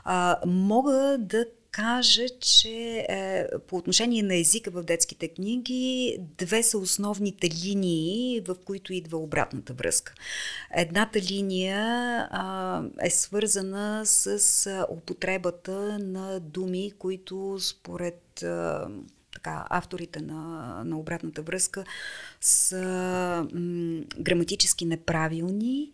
А, 0.03 0.39
мога 0.45 1.17
да 1.19 1.45
кажа, 1.75 2.25
че 2.39 3.05
е, 3.09 3.45
по 3.67 3.75
отношение 3.77 4.23
на 4.23 4.35
езика 4.35 4.71
в 4.71 4.83
детските 4.83 5.27
книги, 5.27 6.17
две 6.19 6.63
са 6.63 6.77
основните 6.77 7.49
линии, 7.65 8.41
в 8.47 8.55
които 8.65 8.93
идва 8.93 9.17
обратната 9.17 9.73
връзка. 9.73 10.13
Едната 10.75 11.21
линия 11.21 11.81
е, 13.01 13.07
е 13.07 13.09
свързана 13.09 14.05
с 14.05 14.85
употребата 14.89 15.99
на 15.99 16.39
думи, 16.39 16.91
които 16.99 17.57
според 17.59 18.43
а, 18.43 18.87
така, 19.33 19.65
авторите 19.69 20.21
на, 20.21 20.81
на 20.85 20.99
обратната 20.99 21.41
връзка 21.41 21.83
са 22.41 23.47
м, 23.53 24.01
граматически 24.19 24.85
неправилни 24.85 25.91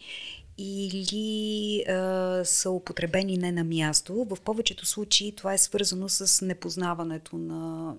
или 0.62 1.84
а, 1.90 2.42
са 2.46 2.72
употребени 2.72 3.38
не 3.38 3.52
на 3.52 3.64
място. 3.64 4.26
В 4.30 4.38
повечето 4.42 4.86
случаи 4.86 5.36
това 5.36 5.54
е 5.54 5.58
свързано 5.58 6.10
с 6.10 6.46
непознаването 6.46 7.38
на, 7.38 7.96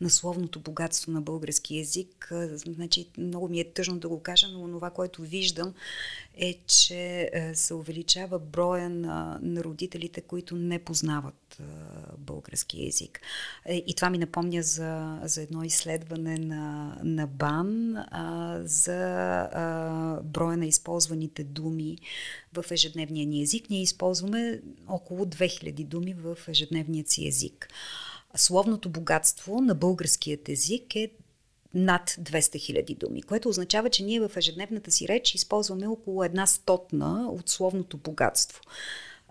на 0.00 0.10
словното 0.10 0.60
богатство 0.60 1.12
на 1.12 1.20
български 1.20 1.76
язик. 1.76 2.32
Значи, 2.54 3.08
много 3.18 3.48
ми 3.48 3.60
е 3.60 3.72
тъжно 3.72 3.98
да 3.98 4.08
го 4.08 4.22
кажа, 4.22 4.48
но 4.48 4.80
това, 4.80 4.90
което 4.90 5.22
виждам 5.22 5.74
е, 6.36 6.58
че 6.66 7.30
се 7.54 7.74
увеличава 7.74 8.38
броя 8.38 8.90
на, 8.90 9.38
на 9.42 9.64
родителите, 9.64 10.20
които 10.20 10.56
не 10.56 10.78
познават 10.78 11.60
а, 11.60 11.64
български 12.18 12.84
язик. 12.84 13.20
Е, 13.66 13.84
и 13.86 13.94
това 13.94 14.10
ми 14.10 14.18
напомня 14.18 14.62
за, 14.62 15.18
за 15.24 15.42
едно 15.42 15.62
изследване 15.62 16.38
на, 16.38 16.96
на 17.04 17.26
БАН 17.26 17.96
а, 17.96 18.58
за 18.64 19.02
а, 19.52 20.20
броя 20.24 20.56
на 20.56 20.66
използваните 20.66 21.44
думи 21.44 21.89
в 22.52 22.64
ежедневния 22.70 23.26
ни 23.26 23.42
език. 23.42 23.70
Ние 23.70 23.82
използваме 23.82 24.60
около 24.88 25.24
2000 25.24 25.84
думи 25.84 26.14
в 26.14 26.38
ежедневния 26.48 27.04
си 27.06 27.26
език. 27.26 27.68
Словното 28.36 28.88
богатство 28.88 29.60
на 29.60 29.74
българският 29.74 30.48
език 30.48 30.96
е 30.96 31.10
над 31.74 32.10
200 32.10 32.40
000 32.40 32.98
думи, 32.98 33.22
което 33.22 33.48
означава, 33.48 33.90
че 33.90 34.04
ние 34.04 34.20
в 34.20 34.30
ежедневната 34.36 34.90
си 34.90 35.08
реч 35.08 35.34
използваме 35.34 35.86
около 35.86 36.24
една 36.24 36.46
стотна 36.46 37.28
от 37.30 37.48
словното 37.48 37.96
богатство. 37.96 38.60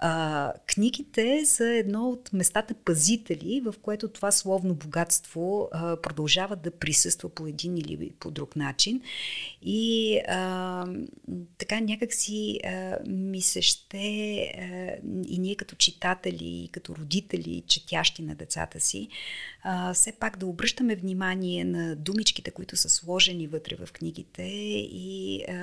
А, 0.02 0.54
книгите 0.68 1.46
са 1.46 1.66
едно 1.66 2.10
от 2.10 2.34
местата 2.34 2.74
пазители, 2.74 3.62
в 3.66 3.76
което 3.82 4.08
това 4.08 4.32
словно 4.32 4.74
богатство 4.76 5.70
а, 5.72 5.96
продължава 5.96 6.56
да 6.56 6.72
присъства 6.72 7.30
по 7.30 7.48
един 7.48 7.78
или 7.78 8.12
по 8.20 8.32
друг 8.32 8.56
начин. 8.56 9.02
И 9.62 10.20
а, 10.28 10.86
така 11.58 11.80
някакси 11.80 12.60
а, 12.64 12.98
ми 13.08 13.42
се 13.42 13.62
ще 13.62 13.98
а, 13.98 14.96
и 15.28 15.40
ние 15.40 15.56
като 15.56 15.76
читатели, 15.76 16.64
и 16.64 16.68
като 16.68 16.96
родители, 16.96 17.64
четящи 17.68 18.22
на 18.22 18.36
децата 18.36 18.80
си, 18.80 19.10
а, 19.64 19.94
все 19.94 20.12
пак 20.12 20.38
да 20.38 20.46
обръщаме 20.46 20.96
внимание 20.96 21.64
на 21.64 21.96
думичките, 21.96 22.52
които 22.52 22.78
са 22.78 22.90
сложени 22.90 23.48
вътре 23.48 23.76
в 23.76 23.94
книгите 23.94 24.44
и 24.44 25.44
а, 25.48 25.54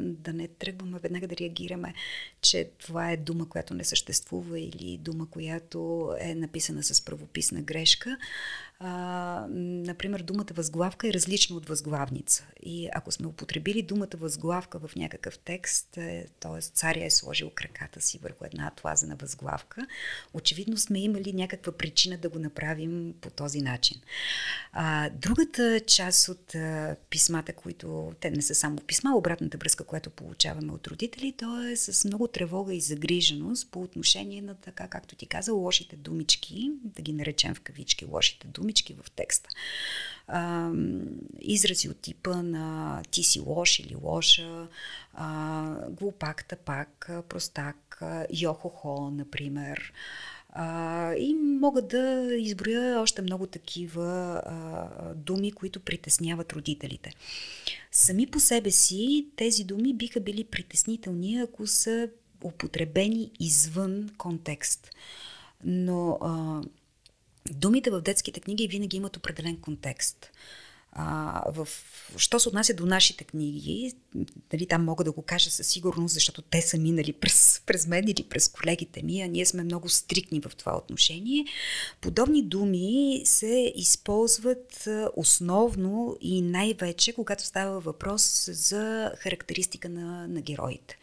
да 0.00 0.32
не 0.32 0.48
тръгваме 0.48 0.98
веднага 0.98 1.26
да 1.26 1.36
реагираме, 1.36 1.94
че 2.40 2.70
това 2.78 3.10
е 3.10 3.16
дума, 3.16 3.48
която 3.48 3.74
не 3.74 3.84
съществува 3.84 4.60
или 4.60 4.98
дума, 4.98 5.26
която 5.30 6.10
е 6.20 6.34
написана 6.34 6.82
с 6.82 7.04
правописна 7.04 7.62
грешка, 7.62 8.18
а, 8.84 9.46
например, 9.50 10.22
думата 10.22 10.46
възглавка 10.54 11.08
е 11.08 11.12
различна 11.12 11.56
от 11.56 11.68
възглавница. 11.68 12.46
И 12.62 12.88
ако 12.92 13.12
сме 13.12 13.26
употребили 13.26 13.82
думата 13.82 14.16
възглавка 14.18 14.78
в 14.78 14.96
някакъв 14.96 15.38
текст, 15.38 15.96
е, 15.96 16.26
т.е. 16.40 16.60
царя 16.60 17.04
е 17.04 17.10
сложил 17.10 17.50
краката 17.50 18.00
си 18.00 18.18
върху 18.18 18.44
една 18.44 18.66
атлазена 18.66 19.16
възглавка, 19.16 19.86
очевидно 20.34 20.76
сме 20.76 21.00
имали 21.00 21.32
някаква 21.32 21.72
причина 21.72 22.18
да 22.18 22.28
го 22.28 22.38
направим 22.38 23.14
по 23.20 23.30
този 23.30 23.60
начин. 23.60 24.00
А, 24.72 25.10
другата 25.10 25.80
част 25.86 26.28
от 26.28 26.54
а, 26.54 26.96
писмата, 27.10 27.52
които 27.52 28.12
те 28.20 28.30
не 28.30 28.42
са 28.42 28.54
само 28.54 28.76
писма, 28.76 29.16
обратната 29.16 29.58
връзка, 29.58 29.84
която 29.84 30.10
получаваме 30.10 30.72
от 30.72 30.86
родители, 30.86 31.34
то 31.38 31.66
е 31.66 31.76
с 31.76 32.04
много 32.04 32.28
тревога 32.28 32.74
и 32.74 32.80
загриженост 32.80 33.70
по 33.70 33.82
отношение 33.82 34.42
на 34.42 34.54
така, 34.54 34.88
както 34.88 35.16
ти 35.16 35.26
каза, 35.26 35.52
лошите 35.52 35.96
думички, 35.96 36.70
да 36.84 37.02
ги 37.02 37.12
наречем 37.12 37.54
в 37.54 37.60
кавички 37.60 38.04
лошите 38.04 38.46
думи, 38.46 38.71
думички 38.72 38.94
в 38.94 39.10
текста. 39.10 39.48
А, 40.26 40.70
изрази 41.40 41.88
от 41.88 42.00
типа 42.00 42.42
на 42.42 43.02
ти 43.10 43.22
си 43.22 43.40
лош 43.40 43.78
или 43.78 43.96
лоша, 44.02 44.68
а, 45.14 45.74
глупак, 45.90 46.44
тапак, 46.48 47.10
простак, 47.28 48.02
йохохо, 48.30 49.10
например. 49.12 49.92
А, 50.54 51.14
и 51.14 51.34
мога 51.34 51.82
да 51.82 52.34
изброя 52.38 53.00
още 53.00 53.22
много 53.22 53.46
такива 53.46 54.42
а, 54.46 55.14
думи, 55.14 55.52
които 55.52 55.80
притесняват 55.80 56.52
родителите. 56.52 57.10
Сами 57.90 58.26
по 58.26 58.40
себе 58.40 58.70
си 58.70 59.26
тези 59.36 59.64
думи 59.64 59.94
биха 59.94 60.20
били 60.20 60.44
притеснителни, 60.44 61.40
ако 61.40 61.66
са 61.66 62.08
употребени 62.44 63.30
извън 63.40 64.10
контекст. 64.18 64.90
Но 65.64 66.18
а, 66.20 66.62
Думите 67.50 67.90
в 67.90 68.00
детските 68.00 68.40
книги 68.40 68.68
винаги 68.68 68.96
имат 68.96 69.16
определен 69.16 69.60
контекст. 69.60 70.30
А, 70.94 71.42
в, 71.52 71.68
що 72.16 72.40
се 72.40 72.48
отнася 72.48 72.74
до 72.74 72.86
нашите 72.86 73.24
книги, 73.24 73.92
дали 74.50 74.66
там 74.66 74.84
мога 74.84 75.04
да 75.04 75.12
го 75.12 75.22
кажа 75.22 75.50
със 75.50 75.66
сигурност, 75.66 76.14
защото 76.14 76.42
те 76.42 76.62
са 76.62 76.78
минали 76.78 77.12
през, 77.12 77.62
през 77.66 77.86
мен 77.86 78.08
или 78.08 78.22
през 78.22 78.48
колегите 78.48 79.02
ми, 79.02 79.22
а 79.22 79.26
ние 79.26 79.46
сме 79.46 79.62
много 79.62 79.88
стрикни 79.88 80.40
в 80.40 80.56
това 80.56 80.76
отношение. 80.76 81.44
Подобни 82.00 82.42
думи 82.42 83.22
се 83.24 83.72
използват 83.76 84.88
основно 85.16 86.16
и 86.20 86.42
най-вече, 86.42 87.12
когато 87.12 87.44
става 87.44 87.80
въпрос 87.80 88.48
за 88.52 89.12
характеристика 89.16 89.88
на, 89.88 90.28
на 90.28 90.40
героите 90.40 90.98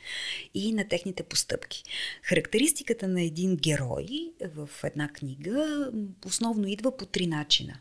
и 0.54 0.74
на 0.74 0.88
техните 0.88 1.24
постъпки. 1.24 1.84
Характеристиката 2.24 3.08
на 3.08 3.22
един 3.22 3.56
герой 3.56 4.32
в 4.56 4.70
една 4.84 5.10
книга 5.10 5.92
основно 6.26 6.68
идва 6.68 6.98
по 6.98 7.06
три 7.06 7.28
начина. 7.28 7.80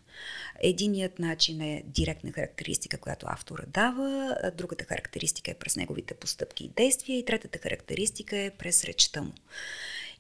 Единият 0.63 1.19
начин 1.19 1.61
е 1.61 1.85
директна 1.99 2.33
характеристика, 2.33 2.99
която 2.99 3.27
автора 3.29 3.63
дава, 3.67 4.37
другата 4.55 4.85
характеристика 4.85 5.51
е 5.51 5.55
през 5.55 5.77
неговите 5.77 6.15
постъпки 6.15 6.65
и 6.65 6.69
действия 6.69 7.19
и 7.19 7.25
третата 7.25 7.59
характеристика 7.59 8.37
е 8.37 8.51
през 8.51 8.85
речта 8.85 9.23
му. 9.23 9.33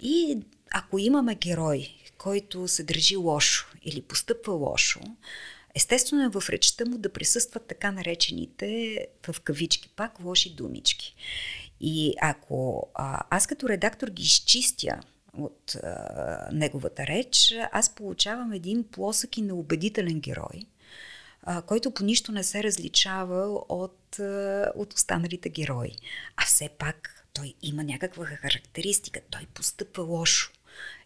И 0.01 0.39
ако 0.71 0.99
имаме 0.99 1.35
герой, 1.35 1.89
който 2.19 2.69
се 2.69 2.83
държи 2.83 3.17
лошо 3.17 3.67
или 3.85 4.03
постъпва 4.03 4.53
лошо, 4.53 5.01
естествено 5.75 6.25
е 6.25 6.41
в 6.41 6.51
речта 6.51 6.85
му 6.85 6.99
да 6.99 7.13
присъстват 7.13 7.67
така 7.67 7.93
наречените 7.93 8.99
в 9.29 9.41
кавички 9.41 9.89
пак 9.89 10.21
лоши 10.25 10.55
думички. 10.55 11.15
И 11.81 12.15
ако 12.21 12.89
а, 12.95 13.25
аз 13.31 13.47
като 13.47 13.69
редактор 13.69 14.09
ги 14.09 14.23
изчистя 14.23 15.01
от 15.39 15.75
а, 15.75 16.49
неговата 16.53 17.07
реч, 17.07 17.55
аз 17.73 17.95
получавам 17.95 18.53
един 18.53 18.85
плосък 18.85 19.39
и 19.39 19.43
неубедителен 19.43 20.21
герой, 20.21 20.67
а, 21.43 21.63
който 21.63 21.91
по 21.91 22.05
нищо 22.05 22.33
не 22.33 22.45
се 22.45 22.63
различава 22.63 23.63
от, 23.69 24.19
а, 24.19 24.73
от 24.75 24.93
останалите 24.93 25.49
герои. 25.49 25.93
А 26.37 26.45
все 26.45 26.69
пак 26.69 27.27
той 27.33 27.55
има 27.63 27.85
някаква 27.85 28.25
характеристика, 28.25 29.21
той 29.31 29.47
постъпва 29.55 30.03
лошо. 30.03 30.53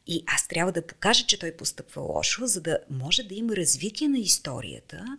И 0.06 0.24
аз 0.26 0.48
трябва 0.48 0.72
да 0.72 0.86
покажа, 0.86 1.26
че 1.26 1.38
той 1.38 1.52
постъпва 1.52 2.02
лошо, 2.02 2.46
за 2.46 2.60
да 2.60 2.78
може 2.90 3.22
да 3.22 3.34
има 3.34 3.56
развитие 3.56 4.08
на 4.08 4.18
историята 4.18 5.18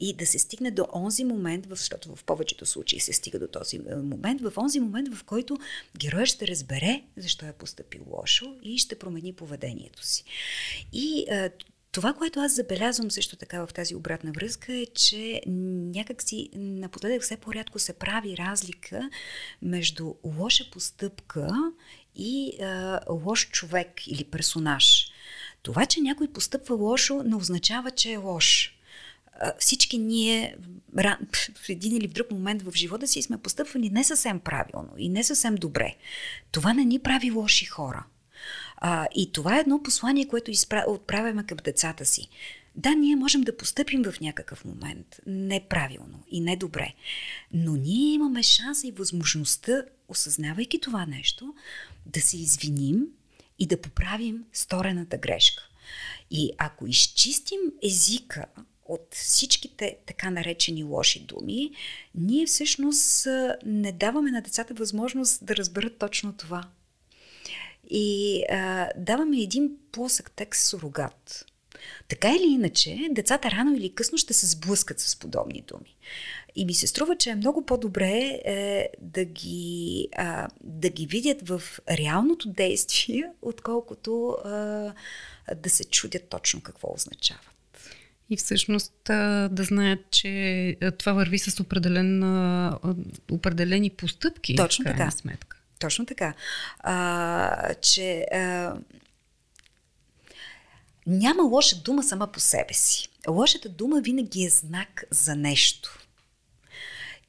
и 0.00 0.14
да 0.14 0.26
се 0.26 0.38
стигне 0.38 0.70
до 0.70 0.86
онзи 0.92 1.24
момент, 1.24 1.66
защото 1.70 2.16
в 2.16 2.24
повечето 2.24 2.66
случаи 2.66 3.00
се 3.00 3.12
стига 3.12 3.38
до 3.38 3.46
този 3.46 3.76
е, 3.76 3.96
момент, 3.96 4.40
в 4.40 4.52
онзи 4.56 4.80
момент, 4.80 5.14
в 5.14 5.24
който 5.24 5.58
героят 5.98 6.28
ще 6.28 6.46
разбере 6.46 7.02
защо 7.16 7.46
е 7.46 7.52
поступил 7.52 8.02
лошо 8.10 8.56
и 8.62 8.78
ще 8.78 8.98
промени 8.98 9.32
поведението 9.32 10.06
си. 10.06 10.24
И 10.92 11.24
е, 11.28 11.50
това, 11.92 12.12
което 12.12 12.40
аз 12.40 12.54
забелязвам 12.54 13.10
също 13.10 13.36
така 13.36 13.66
в 13.66 13.72
тази 13.74 13.94
обратна 13.94 14.32
връзка 14.32 14.74
е, 14.74 14.86
че 14.86 15.42
някакси 15.46 16.50
напоследък 16.54 17.22
все 17.22 17.36
по-рядко 17.36 17.78
се 17.78 17.92
прави 17.92 18.36
разлика 18.36 19.10
между 19.62 20.14
лоша 20.24 20.70
постъпка 20.70 21.72
и 22.16 22.62
а, 22.62 23.00
лош 23.10 23.50
човек 23.50 24.06
или 24.06 24.24
персонаж. 24.24 25.06
Това, 25.62 25.86
че 25.86 26.00
някой 26.00 26.28
постъпва 26.28 26.74
лошо, 26.74 27.22
не 27.22 27.36
означава, 27.36 27.90
че 27.90 28.12
е 28.12 28.16
лош. 28.16 28.78
Всички 29.58 29.98
ние 29.98 30.56
в 30.94 31.68
един 31.68 31.96
или 31.96 32.08
в 32.08 32.12
друг 32.12 32.30
момент 32.30 32.62
в 32.62 32.72
живота 32.76 33.06
си 33.06 33.22
сме 33.22 33.38
постъпвали 33.38 33.90
не 33.90 34.04
съвсем 34.04 34.40
правилно 34.40 34.90
и 34.98 35.08
не 35.08 35.24
съвсем 35.24 35.54
добре. 35.54 35.96
Това 36.52 36.74
не 36.74 36.84
ни 36.84 36.98
прави 36.98 37.30
лоши 37.30 37.64
хора. 37.64 38.04
А, 38.84 39.06
и 39.14 39.32
това 39.32 39.56
е 39.56 39.60
едно 39.60 39.82
послание, 39.82 40.28
което 40.28 40.50
изпра... 40.50 40.84
отправяме 40.88 41.46
към 41.46 41.58
децата 41.64 42.04
си. 42.04 42.28
Да, 42.74 42.94
ние 42.94 43.16
можем 43.16 43.40
да 43.40 43.56
постъпим 43.56 44.02
в 44.04 44.20
някакъв 44.20 44.64
момент 44.64 45.20
неправилно 45.26 46.22
и 46.30 46.40
недобре, 46.40 46.94
но 47.52 47.72
ние 47.72 48.14
имаме 48.14 48.42
шанса 48.42 48.86
и 48.86 48.90
възможността, 48.92 49.82
осъзнавайки 50.08 50.80
това 50.80 51.06
нещо, 51.06 51.54
да 52.06 52.20
се 52.20 52.36
извиним 52.36 53.06
и 53.58 53.66
да 53.66 53.80
поправим 53.80 54.44
сторената 54.52 55.18
грешка. 55.18 55.68
И 56.30 56.50
ако 56.58 56.86
изчистим 56.86 57.60
езика 57.82 58.46
от 58.84 59.08
всичките 59.10 59.96
така 60.06 60.30
наречени 60.30 60.84
лоши 60.84 61.20
думи, 61.20 61.70
ние 62.14 62.46
всъщност 62.46 63.26
не 63.66 63.92
даваме 63.92 64.30
на 64.30 64.42
децата 64.42 64.74
възможност 64.74 65.46
да 65.46 65.56
разберат 65.56 65.98
точно 65.98 66.32
това. 66.32 66.64
И 67.90 68.44
а, 68.50 68.88
даваме 68.96 69.36
един 69.36 69.70
плосък 69.92 70.30
текст 70.30 70.68
сурогат. 70.68 71.46
Така 72.08 72.28
или 72.28 72.52
иначе, 72.52 73.08
децата 73.10 73.50
рано 73.50 73.76
или 73.76 73.94
късно 73.94 74.18
ще 74.18 74.34
се 74.34 74.46
сблъскат 74.46 75.00
с 75.00 75.16
подобни 75.16 75.64
думи. 75.68 75.96
И 76.56 76.64
ми 76.64 76.74
се 76.74 76.86
струва, 76.86 77.16
че 77.16 77.30
е 77.30 77.34
много 77.34 77.66
по-добре 77.66 78.40
е, 78.44 78.88
да, 79.00 79.24
ги, 79.24 80.08
а, 80.16 80.48
да 80.60 80.88
ги 80.88 81.06
видят 81.06 81.48
в 81.48 81.62
реалното 81.90 82.48
действие, 82.48 83.30
отколкото 83.42 84.36
а, 84.44 84.50
да 85.56 85.70
се 85.70 85.84
чудят 85.84 86.28
точно 86.28 86.60
какво 86.60 86.94
означават. 86.94 87.46
И 88.30 88.36
всъщност 88.36 88.94
да 89.04 89.50
знаят, 89.58 90.10
че 90.10 90.76
това 90.98 91.12
върви 91.12 91.38
с 91.38 91.60
определен, 91.60 92.22
определени 93.30 93.90
постъпки. 93.90 94.56
Точно 94.56 94.84
така. 94.84 95.10
Сметка. 95.10 95.61
Точно 95.82 96.06
така. 96.06 96.34
А, 96.78 97.74
че 97.74 98.26
а, 98.32 98.74
няма 101.06 101.42
лоша 101.42 101.76
дума 101.76 102.02
сама 102.02 102.32
по 102.32 102.40
себе 102.40 102.74
си. 102.74 103.08
Лошата 103.28 103.68
дума 103.68 104.00
винаги 104.00 104.44
е 104.44 104.50
знак 104.50 105.04
за 105.10 105.36
нещо. 105.36 105.98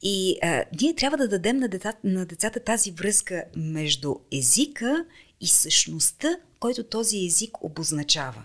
И 0.02 0.38
а, 0.42 0.64
ние 0.80 0.94
трябва 0.94 1.16
да 1.16 1.28
дадем 1.28 1.56
на 1.56 1.68
децата, 1.68 1.98
на 2.04 2.26
децата 2.26 2.60
тази 2.60 2.90
връзка 2.90 3.44
между 3.56 4.14
езика 4.32 5.04
и 5.40 5.46
същността, 5.46 6.36
който 6.60 6.84
този 6.84 7.26
език 7.26 7.64
обозначава. 7.64 8.44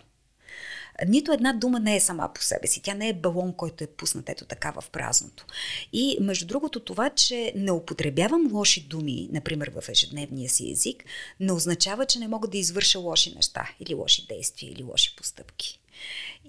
Нито 1.08 1.32
една 1.32 1.54
дума 1.54 1.80
не 1.80 1.96
е 1.96 2.00
сама 2.00 2.30
по 2.36 2.42
себе 2.42 2.68
си. 2.68 2.82
Тя 2.82 2.94
не 2.94 3.10
е 3.10 3.14
балон, 3.14 3.54
който 3.54 3.84
е 3.84 3.88
пуснат 3.88 4.30
ето 4.30 4.46
така 4.46 4.72
в 4.72 4.90
празното. 4.92 5.46
И 5.94 6.18
между 6.22 6.48
другото 6.48 6.80
това, 6.80 7.10
че 7.10 7.54
не 7.56 7.72
употребявам 7.72 8.50
лоши 8.54 8.82
думи, 8.82 9.30
например 9.32 9.72
в 9.76 9.90
ежедневния 9.90 10.50
си 10.50 10.72
език, 10.72 11.06
не 11.40 11.52
означава, 11.52 12.06
че 12.06 12.20
не 12.20 12.28
мога 12.28 12.48
да 12.48 12.58
извърша 12.58 13.00
лоши 13.00 13.36
неща 13.36 13.70
или 13.80 13.94
лоши 13.94 14.28
действия 14.28 14.72
или 14.72 14.84
лоши 14.84 15.16
постъпки. 15.16 15.80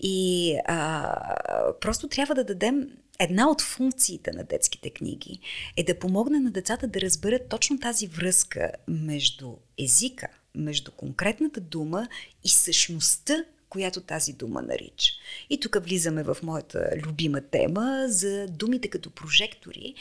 И 0.03 0.57
а, 0.67 1.75
просто 1.81 2.09
трябва 2.09 2.35
да 2.35 2.45
дадем 2.45 2.89
една 3.19 3.51
от 3.51 3.63
функциите 3.63 4.33
на 4.33 4.45
детските 4.45 4.91
книги 4.91 5.41
е 5.77 5.83
да 5.83 5.99
помогне 5.99 6.41
на 6.41 6.51
децата 6.51 6.89
да 6.89 7.01
разберат 7.01 7.49
точно 7.49 7.79
тази 7.79 8.07
връзка 8.07 8.71
между 8.89 9.53
езика, 9.79 10.29
между 10.55 10.91
конкретната 10.91 11.61
дума 11.61 12.09
и 12.45 12.49
същността 12.49 13.45
която 13.71 14.01
тази 14.01 14.33
дума 14.33 14.63
нарича. 14.63 15.13
И 15.51 15.61
тук 15.61 15.77
влизаме 15.83 16.23
в 16.23 16.37
моята 16.43 16.91
любима 17.07 17.41
тема 17.41 18.05
за 18.09 18.47
думите 18.47 18.89
като 18.89 19.11
прожектори, 19.11 19.95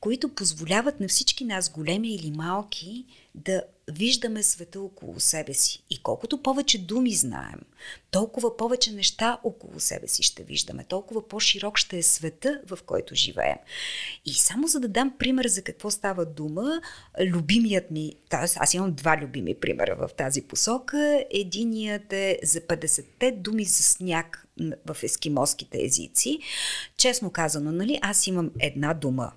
които 0.00 0.28
позволяват 0.28 1.00
на 1.00 1.08
всички 1.08 1.44
нас, 1.44 1.70
големи 1.70 2.14
или 2.14 2.30
малки, 2.30 3.04
да 3.34 3.62
виждаме 3.92 4.42
света 4.42 4.80
около 4.80 5.20
себе 5.20 5.54
си. 5.54 5.82
И 5.90 5.98
колкото 5.98 6.42
повече 6.42 6.78
думи 6.78 7.14
знаем, 7.14 7.60
толкова 8.10 8.56
повече 8.56 8.92
неща 8.92 9.38
около 9.44 9.80
себе 9.80 10.08
си 10.08 10.22
ще 10.22 10.42
виждаме, 10.42 10.84
толкова 10.84 11.28
по-широк 11.28 11.78
ще 11.78 11.98
е 11.98 12.02
света, 12.02 12.60
в 12.66 12.78
който 12.86 13.14
живеем. 13.14 13.56
И 14.24 14.34
само 14.34 14.66
за 14.66 14.80
да 14.80 14.88
дам 14.88 15.14
пример 15.18 15.46
за 15.46 15.62
какво 15.62 15.90
става 15.90 16.24
дума, 16.26 16.80
любимият 17.20 17.90
ми, 17.90 18.12
т.е. 18.28 18.44
аз 18.56 18.74
имам 18.74 18.94
два 18.94 19.18
любими 19.22 19.54
примера 19.54 19.96
в 19.96 20.14
тази 20.14 20.42
посока. 20.42 21.24
Единият 21.30 22.12
е 22.12 22.38
за 22.42 22.60
50-те 22.60 23.32
думи 23.32 23.64
за 23.64 23.82
сняг 23.82 24.48
в 24.86 24.96
ескимоските 25.02 25.84
езици. 25.84 26.38
Честно 26.96 27.30
казано, 27.30 27.72
нали, 27.72 27.98
аз 28.02 28.26
имам 28.26 28.50
една 28.60 28.94
дума 28.94 29.32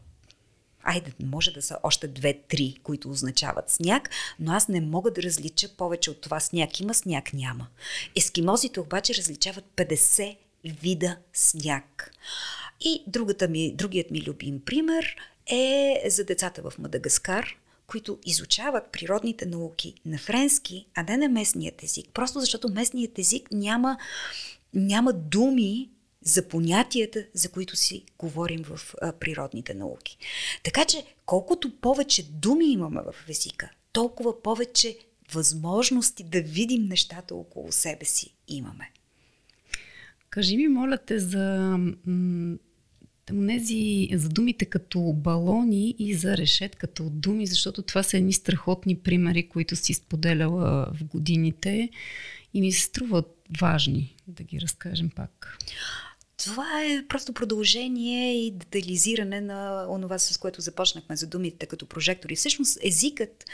айде, 0.88 1.12
може 1.24 1.52
да 1.52 1.62
са 1.62 1.78
още 1.84 2.08
две-три, 2.08 2.76
които 2.84 3.10
означават 3.10 3.70
сняг, 3.70 4.10
но 4.40 4.52
аз 4.52 4.68
не 4.68 4.82
мога 4.82 5.12
да 5.12 5.24
различа 5.24 5.70
повече 5.78 6.12
от 6.12 6.22
това 6.22 6.40
сняг 6.40 6.80
има, 6.80 6.94
сняг 6.94 7.34
няма. 7.34 7.68
Ескимозите 8.16 8.80
обаче 8.80 9.16
различават 9.16 9.66
50 9.76 10.38
вида 10.66 11.18
сняг. 11.34 12.12
И 12.82 13.04
другата 13.08 13.48
ми, 13.48 13.76
другият 13.76 14.12
ми 14.12 14.22
любим 14.22 14.60
пример 14.60 15.16
е 15.48 16.04
за 16.10 16.24
децата 16.24 16.70
в 16.70 16.80
Мадагаскар, 16.80 17.58
които 17.88 18.20
изучават 18.26 18.92
природните 18.92 19.46
науки 19.46 19.94
на 20.06 20.18
френски, 20.18 20.88
а 20.96 21.04
не 21.04 21.18
на 21.18 21.30
местният 21.30 21.84
език. 21.84 22.10
Просто 22.14 22.40
защото 22.40 22.70
местният 22.70 23.20
език 23.20 23.52
няма, 23.52 23.98
няма 24.74 25.14
думи, 25.14 25.90
за 26.28 26.48
понятията, 26.48 27.26
за 27.34 27.50
които 27.50 27.76
си 27.76 28.04
говорим 28.20 28.64
в 28.64 28.96
а, 29.02 29.12
природните 29.12 29.74
науки. 29.74 30.18
Така 30.64 30.86
че, 30.86 31.04
колкото 31.26 31.76
повече 31.76 32.24
думи 32.32 32.72
имаме 32.72 33.02
в 33.02 33.30
езика, 33.30 33.70
толкова 33.92 34.42
повече 34.42 34.98
възможности 35.34 36.24
да 36.24 36.42
видим 36.42 36.86
нещата 36.86 37.36
около 37.36 37.72
себе 37.72 38.06
си 38.06 38.34
имаме. 38.48 38.92
Кажи 40.30 40.58
ми, 40.58 40.68
моля 40.68 40.98
те, 40.98 41.20
за 41.20 41.78
Тези, 43.48 44.10
за 44.14 44.30
думите 44.30 44.66
като 44.66 45.14
балони 45.14 45.96
и 46.00 46.14
за 46.14 46.38
решетката 46.38 47.04
от 47.04 47.20
думи, 47.20 47.48
защото 47.48 47.82
това 47.82 48.04
са 48.04 48.18
едни 48.18 48.34
страхотни 48.34 48.98
примери, 48.98 49.50
които 49.50 49.76
си 49.76 49.94
споделяла 49.94 50.88
в 50.94 51.04
годините 51.04 51.90
и 52.54 52.62
ми 52.62 52.72
се 52.72 52.82
струват 52.82 53.48
важни 53.62 54.16
да 54.28 54.44
ги 54.44 54.62
разкажем 54.62 55.10
пак. 55.10 55.58
Това 56.44 56.84
е 56.84 57.06
просто 57.10 57.34
продължение 57.34 58.46
и 58.46 58.52
детализиране 58.52 59.42
на 59.42 59.86
онова, 59.90 60.20
с 60.20 60.38
което 60.38 60.62
започнахме 60.62 61.16
за 61.16 61.28
думите 61.28 61.66
като 61.66 61.86
прожектори. 61.86 62.36
Всъщност 62.36 62.78
езикът 62.84 63.46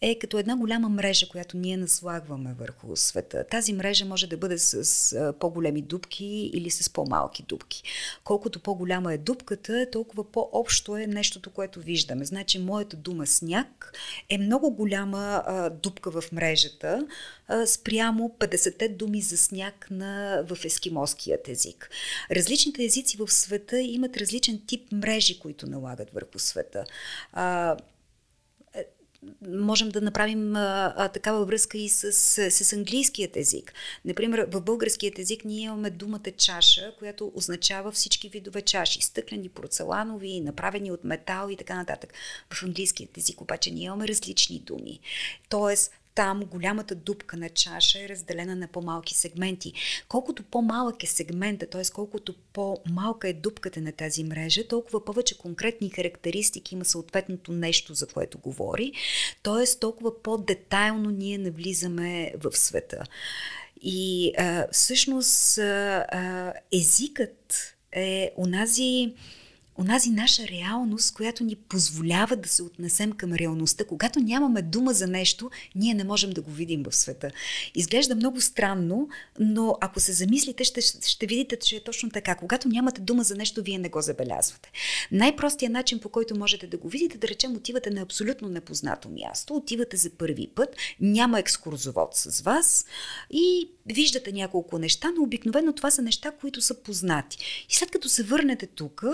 е 0.00 0.18
като 0.18 0.38
една 0.38 0.56
голяма 0.56 0.88
мрежа, 0.88 1.28
която 1.28 1.56
ние 1.56 1.76
наслагваме 1.76 2.54
върху 2.58 2.96
света. 2.96 3.44
Тази 3.50 3.72
мрежа 3.72 4.04
може 4.04 4.26
да 4.26 4.36
бъде 4.36 4.58
с 4.58 5.34
по-големи 5.40 5.82
дубки 5.82 6.50
или 6.54 6.70
с 6.70 6.90
по-малки 6.90 7.42
дубки. 7.42 7.82
Колкото 8.24 8.60
по-голяма 8.60 9.14
е 9.14 9.18
дубката, 9.18 9.86
толкова 9.92 10.32
по-общо 10.32 10.96
е 10.96 11.06
нещото, 11.06 11.50
което 11.50 11.80
виждаме. 11.80 12.24
Значи, 12.24 12.58
моята 12.58 12.96
дума 12.96 13.26
сняг 13.26 13.92
е 14.28 14.38
много 14.38 14.70
голяма 14.70 15.42
а, 15.46 15.70
дупка 15.70 16.10
в 16.10 16.32
мрежата 16.32 17.06
а, 17.48 17.66
спрямо 17.66 18.34
50-те 18.38 18.88
думи 18.88 19.22
за 19.22 19.38
сняг 19.38 19.86
на, 19.90 20.42
в 20.48 20.64
ескимоският 20.64 21.48
език. 21.48 21.90
Различните 22.30 22.84
езици 22.84 23.16
в 23.16 23.28
света 23.28 23.80
имат 23.80 24.16
различен 24.16 24.60
тип 24.66 24.92
мрежи, 24.92 25.38
които 25.38 25.66
налагат 25.66 26.10
върху 26.10 26.38
света. 26.38 26.84
А, 27.32 27.76
е, 28.74 28.84
можем 29.48 29.88
да 29.88 30.00
направим 30.00 30.56
а, 30.56 31.08
такава 31.14 31.44
връзка 31.44 31.78
и 31.78 31.88
с, 31.88 32.12
с, 32.12 32.50
с 32.50 32.72
английският 32.72 33.36
език. 33.36 33.72
Например, 34.04 34.46
в 34.50 34.60
българският 34.60 35.18
език 35.18 35.44
ние 35.44 35.64
имаме 35.64 35.90
думата 35.90 36.30
чаша, 36.36 36.94
която 36.98 37.32
означава 37.34 37.92
всички 37.92 38.28
видове 38.28 38.62
чаши. 38.62 39.02
Стъклени, 39.02 39.48
порцеланови, 39.48 40.40
направени 40.40 40.92
от 40.92 41.04
метал 41.04 41.48
и 41.50 41.56
така 41.56 41.74
нататък. 41.74 42.14
В 42.52 42.62
английският 42.62 43.18
език 43.18 43.40
обаче 43.40 43.70
ние 43.70 43.84
имаме 43.84 44.08
различни 44.08 44.58
думи. 44.58 45.00
Тоест, 45.48 45.92
там 46.20 46.40
голямата 46.44 46.94
дупка 46.94 47.36
на 47.36 47.48
чаша 47.48 47.98
е 48.00 48.08
разделена 48.08 48.56
на 48.56 48.68
по-малки 48.68 49.14
сегменти. 49.14 49.72
Колкото 50.08 50.42
по-малък 50.42 51.04
е 51.04 51.06
сегмента, 51.06 51.66
т.е. 51.66 51.82
колкото 51.94 52.34
по-малка 52.52 53.28
е 53.28 53.32
дупката 53.32 53.80
на 53.80 53.92
тази 53.92 54.24
мрежа, 54.24 54.68
толкова 54.68 55.04
повече 55.04 55.38
конкретни 55.38 55.90
характеристики 55.90 56.74
има 56.74 56.84
съответното 56.84 57.52
нещо, 57.52 57.94
за 57.94 58.06
което 58.06 58.38
говори, 58.38 58.92
т.е. 59.42 59.78
толкова 59.78 60.22
по-детайлно 60.22 61.10
ние 61.10 61.38
навлизаме 61.38 62.32
в 62.36 62.56
света. 62.56 63.04
И 63.82 64.32
а, 64.38 64.66
всъщност 64.72 65.58
а, 65.58 66.52
езикът 66.72 67.76
е 67.92 68.32
онази 68.36 69.14
онази 69.80 70.10
наша 70.10 70.48
реалност, 70.48 71.14
която 71.14 71.44
ни 71.44 71.56
позволява 71.56 72.36
да 72.36 72.48
се 72.48 72.62
отнесем 72.62 73.12
към 73.12 73.32
реалността. 73.32 73.84
Когато 73.84 74.20
нямаме 74.20 74.62
дума 74.62 74.92
за 74.92 75.06
нещо, 75.06 75.50
ние 75.74 75.94
не 75.94 76.04
можем 76.04 76.30
да 76.30 76.42
го 76.42 76.50
видим 76.50 76.82
в 76.82 76.94
света. 76.96 77.30
Изглежда 77.74 78.14
много 78.14 78.40
странно, 78.40 79.08
но 79.38 79.76
ако 79.80 80.00
се 80.00 80.12
замислите, 80.12 80.64
ще, 80.64 80.80
ще 80.80 81.26
видите, 81.26 81.56
че 81.56 81.76
е 81.76 81.80
точно 81.80 82.10
така. 82.10 82.34
Когато 82.34 82.68
нямате 82.68 83.00
дума 83.00 83.22
за 83.22 83.36
нещо, 83.36 83.62
вие 83.62 83.78
не 83.78 83.88
го 83.88 84.00
забелязвате. 84.00 84.72
Най-простият 85.12 85.72
начин, 85.72 85.98
по 85.98 86.08
който 86.08 86.36
можете 86.36 86.66
да 86.66 86.76
го 86.76 86.88
видите, 86.88 87.18
да 87.18 87.28
речем, 87.28 87.56
отивате 87.56 87.90
на 87.90 88.00
абсолютно 88.00 88.48
непознато 88.48 89.08
място, 89.08 89.56
отивате 89.56 89.96
за 89.96 90.10
първи 90.10 90.46
път, 90.54 90.76
няма 91.00 91.38
екскурзовод 91.38 92.14
с 92.14 92.40
вас 92.40 92.84
и 93.30 93.70
виждате 93.86 94.32
няколко 94.32 94.78
неща, 94.78 95.08
но 95.16 95.22
обикновено 95.22 95.72
това 95.72 95.90
са 95.90 96.02
неща, 96.02 96.30
които 96.30 96.60
са 96.60 96.74
познати. 96.82 97.66
И 97.70 97.74
след 97.74 97.90
като 97.90 98.08
се 98.08 98.22
върнете 98.22 98.66
тук 98.66 99.04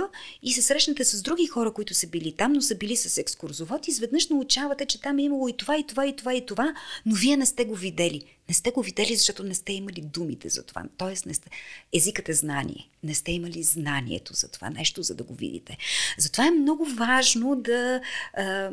и 0.43 0.53
се 0.57 0.63
срещнете 0.63 1.05
с 1.05 1.23
други 1.23 1.47
хора, 1.47 1.73
които 1.73 1.95
са 1.95 2.07
били 2.07 2.33
там, 2.33 2.53
но 2.53 2.61
са 2.61 2.75
били 2.75 2.97
с 2.97 3.19
екскурзовод, 3.19 3.89
изведнъж 3.89 4.29
научавате, 4.29 4.87
че 4.87 5.01
там 5.01 5.19
е 5.19 5.23
имало 5.23 5.49
и 5.49 5.57
това, 5.57 5.77
и 5.77 5.87
това, 5.87 6.07
и 6.07 6.17
това, 6.17 6.35
и 6.35 6.47
това, 6.47 6.75
но 7.07 7.15
вие 7.15 7.37
не 7.37 7.47
сте 7.47 7.65
го 7.65 7.75
видели. 7.75 8.25
Не 8.49 8.55
сте 8.55 8.71
го 8.71 8.83
видели, 8.83 9.17
защото 9.17 9.43
не 9.43 9.55
сте 9.55 9.73
имали 9.73 10.01
думите 10.01 10.49
за 10.49 10.63
това. 10.63 10.85
Тоест, 10.97 11.27
не 11.27 11.35
сте... 11.35 11.51
езикът 11.93 12.29
е 12.29 12.33
знание. 12.33 12.89
Не 13.03 13.15
сте 13.15 13.33
имали 13.33 13.63
знанието 13.63 14.35
за 14.35 14.49
това 14.49 14.71
нещо, 14.71 15.03
за 15.03 15.15
да 15.15 15.25
го 15.25 15.35
видите. 15.35 15.77
Затова 16.19 16.47
е 16.47 16.51
много 16.51 16.85
важно 16.85 17.57
да, 17.57 18.01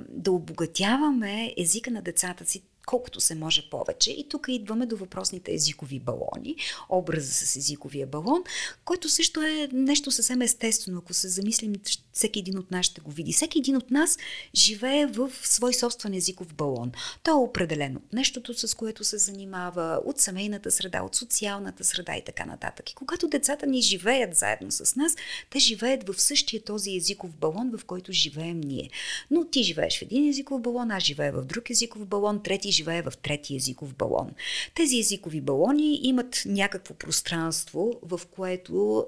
да 0.10 0.32
обогатяваме 0.32 1.54
езика 1.58 1.92
на 1.92 2.02
децата 2.02 2.46
си 2.46 2.62
колкото 2.86 3.22
се 3.22 3.36
може 3.36 3.70
повече. 3.70 4.12
И 4.12 4.30
тук 4.30 4.46
идваме 4.50 4.86
до 4.86 4.98
въпросните 4.98 5.54
езикови 5.54 6.00
балони, 6.00 6.56
образа 6.90 7.34
с 7.34 7.56
езиковия 7.56 8.08
балон, 8.08 8.44
който 8.86 9.10
също 9.10 9.42
е 9.42 9.70
нещо 9.74 10.12
съвсем 10.12 10.42
естествено. 10.42 10.98
Ако 10.98 11.14
се 11.14 11.30
замислим, 11.30 11.74
всеки 12.14 12.40
един 12.40 12.58
от 12.58 12.72
нас 12.72 12.86
ще 12.86 13.02
го 13.02 13.12
види. 13.12 13.34
Всеки 13.34 13.60
един 13.60 13.78
от 13.78 13.92
нас 13.92 14.18
живее 14.56 15.06
в 15.06 15.32
свой 15.44 15.74
собствен 15.74 16.14
езиков 16.14 16.54
балон. 16.54 16.92
То 17.24 17.32
е 17.32 17.34
определено 17.34 18.00
от 18.06 18.14
нещото, 18.14 18.54
с 18.54 18.76
което 18.76 19.04
се 19.04 19.18
занимава, 19.18 20.02
от 20.06 20.20
семейната 20.20 20.72
среда, 20.72 21.02
от 21.02 21.16
социалната 21.16 21.84
среда 21.84 22.16
и 22.18 22.24
така 22.24 22.46
нататък. 22.46 22.92
И 22.92 22.96
когато 22.96 23.28
децата 23.28 23.68
ни 23.68 23.82
живеят 23.82 24.36
заедно 24.36 24.72
с 24.72 24.96
нас, 24.96 25.16
те 25.50 25.60
живеят 25.60 26.08
в 26.08 26.22
същия 26.22 26.64
този 26.64 26.96
езиков 26.96 27.36
балон, 27.36 27.72
в 27.78 27.86
който 27.86 28.12
живеем 28.12 28.60
ние. 28.60 28.90
Но 29.32 29.46
ти 29.46 29.64
живееш 29.64 30.00
в 30.00 30.02
един 30.02 30.30
езиков 30.30 30.62
балон, 30.62 30.92
аз 30.92 31.04
живея 31.04 31.32
в 31.32 31.46
друг 31.46 31.70
езиков 31.70 32.06
балон, 32.06 32.44
трети 32.44 32.73
живее 32.74 33.02
в 33.02 33.14
трети 33.22 33.56
езиков 33.56 33.96
балон. 33.96 34.32
Тези 34.76 35.00
езикови 35.00 35.42
балони 35.42 36.00
имат 36.04 36.44
някакво 36.46 36.94
пространство, 36.94 37.94
в 38.02 38.22
което, 38.32 39.06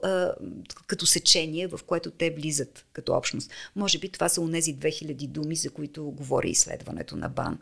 като 0.88 1.06
сечение, 1.06 1.68
в 1.68 1.80
което 1.88 2.12
те 2.12 2.32
влизат 2.32 2.86
като 2.94 3.14
общност. 3.14 3.52
Може 3.76 4.00
би 4.00 4.10
това 4.10 4.30
са 4.30 4.42
унези 4.42 4.76
2000 4.76 5.28
думи, 5.28 5.56
за 5.56 5.70
които 5.70 6.04
говори 6.04 6.50
изследването 6.50 7.16
на 7.16 7.30
БАН. 7.30 7.60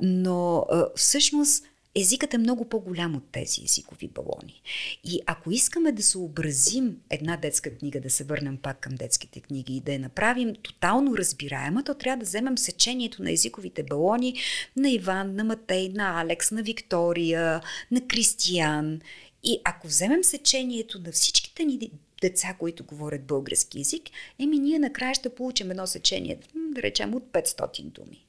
Но 0.00 0.66
всъщност 0.96 1.64
езикът 1.94 2.34
е 2.34 2.38
много 2.38 2.68
по-голям 2.68 3.16
от 3.16 3.24
тези 3.32 3.64
езикови 3.64 4.08
балони. 4.08 4.62
И 5.04 5.20
ако 5.26 5.50
искаме 5.50 5.92
да 5.92 6.02
съобразим 6.02 6.96
една 7.10 7.36
детска 7.36 7.76
книга, 7.76 8.00
да 8.00 8.10
се 8.10 8.24
върнем 8.24 8.56
пак 8.56 8.80
към 8.80 8.94
детските 8.94 9.40
книги 9.40 9.76
и 9.76 9.80
да 9.80 9.92
я 9.92 9.98
направим 9.98 10.54
тотално 10.54 11.16
разбираема, 11.16 11.84
то 11.84 11.94
трябва 11.94 12.16
да 12.16 12.24
вземем 12.24 12.58
сечението 12.58 13.22
на 13.22 13.32
езиковите 13.32 13.82
балони 13.82 14.36
на 14.76 14.90
Иван, 14.90 15.34
на 15.34 15.44
Матей, 15.44 15.88
на 15.88 16.20
Алекс, 16.20 16.50
на 16.50 16.62
Виктория, 16.62 17.60
на 17.90 18.06
Кристиян. 18.06 19.00
И 19.44 19.60
ако 19.64 19.86
вземем 19.86 20.24
сечението 20.24 21.00
на 21.00 21.12
всичките 21.12 21.64
ни 21.64 21.90
деца, 22.20 22.56
които 22.58 22.84
говорят 22.84 23.24
български 23.24 23.78
язик, 23.78 24.02
еми 24.38 24.58
ние 24.58 24.78
накрая 24.78 25.14
ще 25.14 25.34
получим 25.34 25.70
едно 25.70 25.86
сечение, 25.86 26.38
да 26.54 26.82
речем, 26.82 27.14
от 27.14 27.24
500 27.24 27.82
думи. 27.82 28.26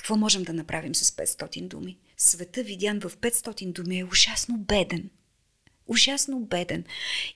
Какво 0.00 0.16
можем 0.16 0.42
да 0.42 0.52
направим 0.52 0.94
с 0.94 1.10
500 1.10 1.68
думи? 1.68 1.98
Света, 2.16 2.62
видян 2.62 3.00
в 3.00 3.10
500 3.10 3.72
думи, 3.72 3.98
е 3.98 4.04
ужасно 4.04 4.58
беден. 4.58 5.10
Ужасно 5.86 6.40
беден. 6.40 6.84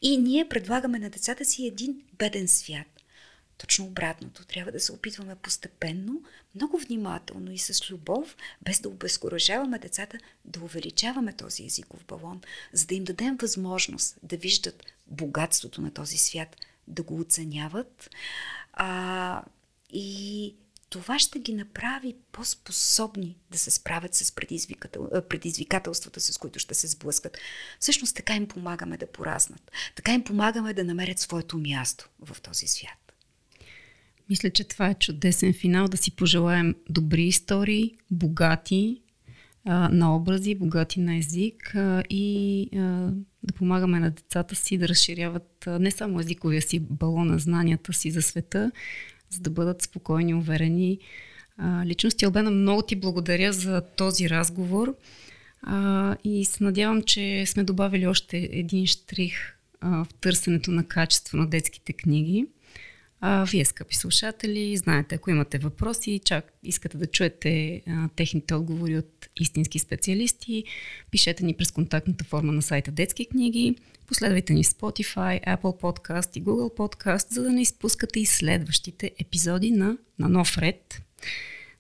И 0.03 0.18
ние 0.18 0.48
предлагаме 0.48 0.98
на 0.98 1.11
децата 1.11 1.44
си 1.44 1.66
един 1.66 2.03
беден 2.18 2.48
свят. 2.48 2.87
Точно 3.59 3.85
обратното. 3.85 4.46
Трябва 4.46 4.72
да 4.72 4.81
се 4.81 4.92
опитваме 4.92 5.35
постепенно, 5.35 6.22
много 6.55 6.79
внимателно 6.79 7.53
и 7.53 7.59
с 7.59 7.90
любов, 7.90 8.37
без 8.62 8.81
да 8.81 8.88
обезкуражаваме 8.88 9.79
децата, 9.79 10.18
да 10.44 10.61
увеличаваме 10.61 11.33
този 11.33 11.64
езиков 11.64 12.05
балон, 12.05 12.40
за 12.72 12.87
да 12.87 12.94
им 12.94 13.05
дадем 13.05 13.37
възможност 13.37 14.16
да 14.22 14.37
виждат 14.37 14.87
богатството 15.07 15.81
на 15.81 15.90
този 15.90 16.18
свят, 16.18 16.57
да 16.88 17.03
го 17.03 17.20
оценяват 17.20 18.11
а, 18.72 19.42
и 19.90 20.55
това 20.94 21.18
ще 21.18 21.38
ги 21.38 21.54
направи 21.54 22.14
по-способни 22.33 23.37
да 23.50 23.59
се 23.59 23.70
справят 23.70 24.14
с 24.14 24.33
предизвикател... 24.33 25.09
предизвикателствата, 25.28 26.20
с 26.20 26.38
които 26.38 26.59
ще 26.59 26.74
се 26.74 26.87
сблъскат. 26.87 27.38
Всъщност 27.80 28.16
така 28.16 28.37
им 28.37 28.48
помагаме 28.48 28.96
да 28.96 29.07
пораснат. 29.07 29.70
Така 29.94 30.14
им 30.14 30.24
помагаме 30.24 30.74
да 30.74 30.85
намерят 30.85 31.18
своето 31.18 31.59
място 31.59 32.09
в 32.20 32.40
този 32.40 32.66
свят. 32.66 33.14
Мисля, 34.30 34.50
че 34.50 34.64
това 34.64 34.88
е 34.88 34.94
чудесен 34.94 35.52
финал 35.52 35.88
да 35.88 35.96
си 35.96 36.11
пожелаем 36.11 36.74
добри 36.90 37.24
истории, 37.24 37.96
богати 38.11 39.02
а, 39.64 39.88
на 39.88 40.16
образи, 40.16 40.54
богати 40.54 41.00
на 41.00 41.16
език 41.16 41.74
а, 41.74 42.02
и 42.11 42.68
а, 42.74 42.78
да 43.42 43.54
помагаме 43.54 44.00
на 44.00 44.11
децата 44.11 44.54
си 44.54 44.78
да 44.78 44.88
разширяват 44.88 45.66
а, 45.66 45.78
не 45.78 45.90
само 45.90 46.20
езиковия 46.20 46.62
си 46.62 46.80
балон 46.80 47.26
на 47.26 47.38
знанията 47.38 47.92
си 47.92 48.11
за 48.11 48.22
света, 48.22 48.72
за 49.35 49.40
да 49.40 49.51
бъдат 49.51 49.83
спокойни, 49.83 50.35
уверени. 50.35 50.99
А, 51.59 51.87
личности 51.87 52.25
Албена, 52.25 52.51
много 52.51 52.83
ти 52.83 52.97
благодаря 52.97 53.53
за 53.53 53.83
този 53.97 54.31
разговор 54.31 54.97
а, 55.62 56.16
и 56.25 56.44
се 56.44 56.64
надявам, 56.64 57.03
че 57.03 57.47
сме 57.47 57.64
добавили 57.64 58.07
още 58.07 58.49
един 58.53 58.87
штрих 58.87 59.57
а, 59.81 60.05
в 60.05 60.14
търсенето 60.14 60.70
на 60.70 60.85
качество 60.85 61.37
на 61.37 61.47
детските 61.47 61.92
книги. 61.92 62.47
А, 63.20 63.44
вие, 63.44 63.64
скъпи 63.64 63.97
слушатели, 63.97 64.77
знаете, 64.77 65.14
ако 65.14 65.31
имате 65.31 65.59
въпроси, 65.59 66.20
чак 66.25 66.53
искате 66.62 66.99
да 66.99 67.07
чуете 67.07 67.83
а, 67.88 68.09
техните 68.16 68.55
отговори 68.55 68.99
от 68.99 69.29
истински 69.40 69.79
специалисти, 69.79 70.64
пишете 71.11 71.44
ни 71.44 71.55
през 71.55 71.70
контактната 71.70 72.25
форма 72.25 72.53
на 72.53 72.62
сайта 72.62 72.90
Детски 72.90 73.27
книги, 73.27 73.77
последвайте 74.07 74.53
ни 74.53 74.64
в 74.64 74.67
Spotify, 74.67 75.45
Apple 75.47 75.81
Podcast 75.81 76.38
и 76.38 76.43
Google 76.43 76.77
Podcast, 76.77 77.33
за 77.33 77.43
да 77.43 77.53
не 77.53 77.62
изпускате 77.62 78.21
и 78.21 78.27
следващите 78.27 79.11
епизоди 79.19 79.71
на, 79.71 79.97
на 80.19 80.29
нов 80.29 80.59
ред. 80.59 81.03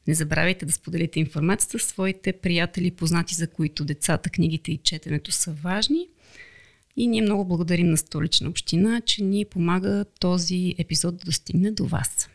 Не 0.06 0.14
забравяйте 0.14 0.66
да 0.66 0.72
споделите 0.72 1.20
информацията 1.20 1.78
с 1.78 1.82
своите 1.82 2.32
приятели, 2.32 2.90
познати, 2.90 3.34
за 3.34 3.46
които 3.46 3.84
децата, 3.84 4.30
книгите 4.30 4.72
и 4.72 4.78
четенето 4.78 5.32
са 5.32 5.52
важни– 5.52 6.08
и 6.96 7.06
ние 7.06 7.22
много 7.22 7.44
благодарим 7.44 7.90
на 7.90 7.96
столична 7.96 8.48
община, 8.48 9.00
че 9.00 9.22
ни 9.22 9.44
помага 9.44 10.04
този 10.20 10.74
епизод 10.78 11.16
да 11.16 11.24
достигне 11.24 11.70
до 11.70 11.86
вас. 11.86 12.28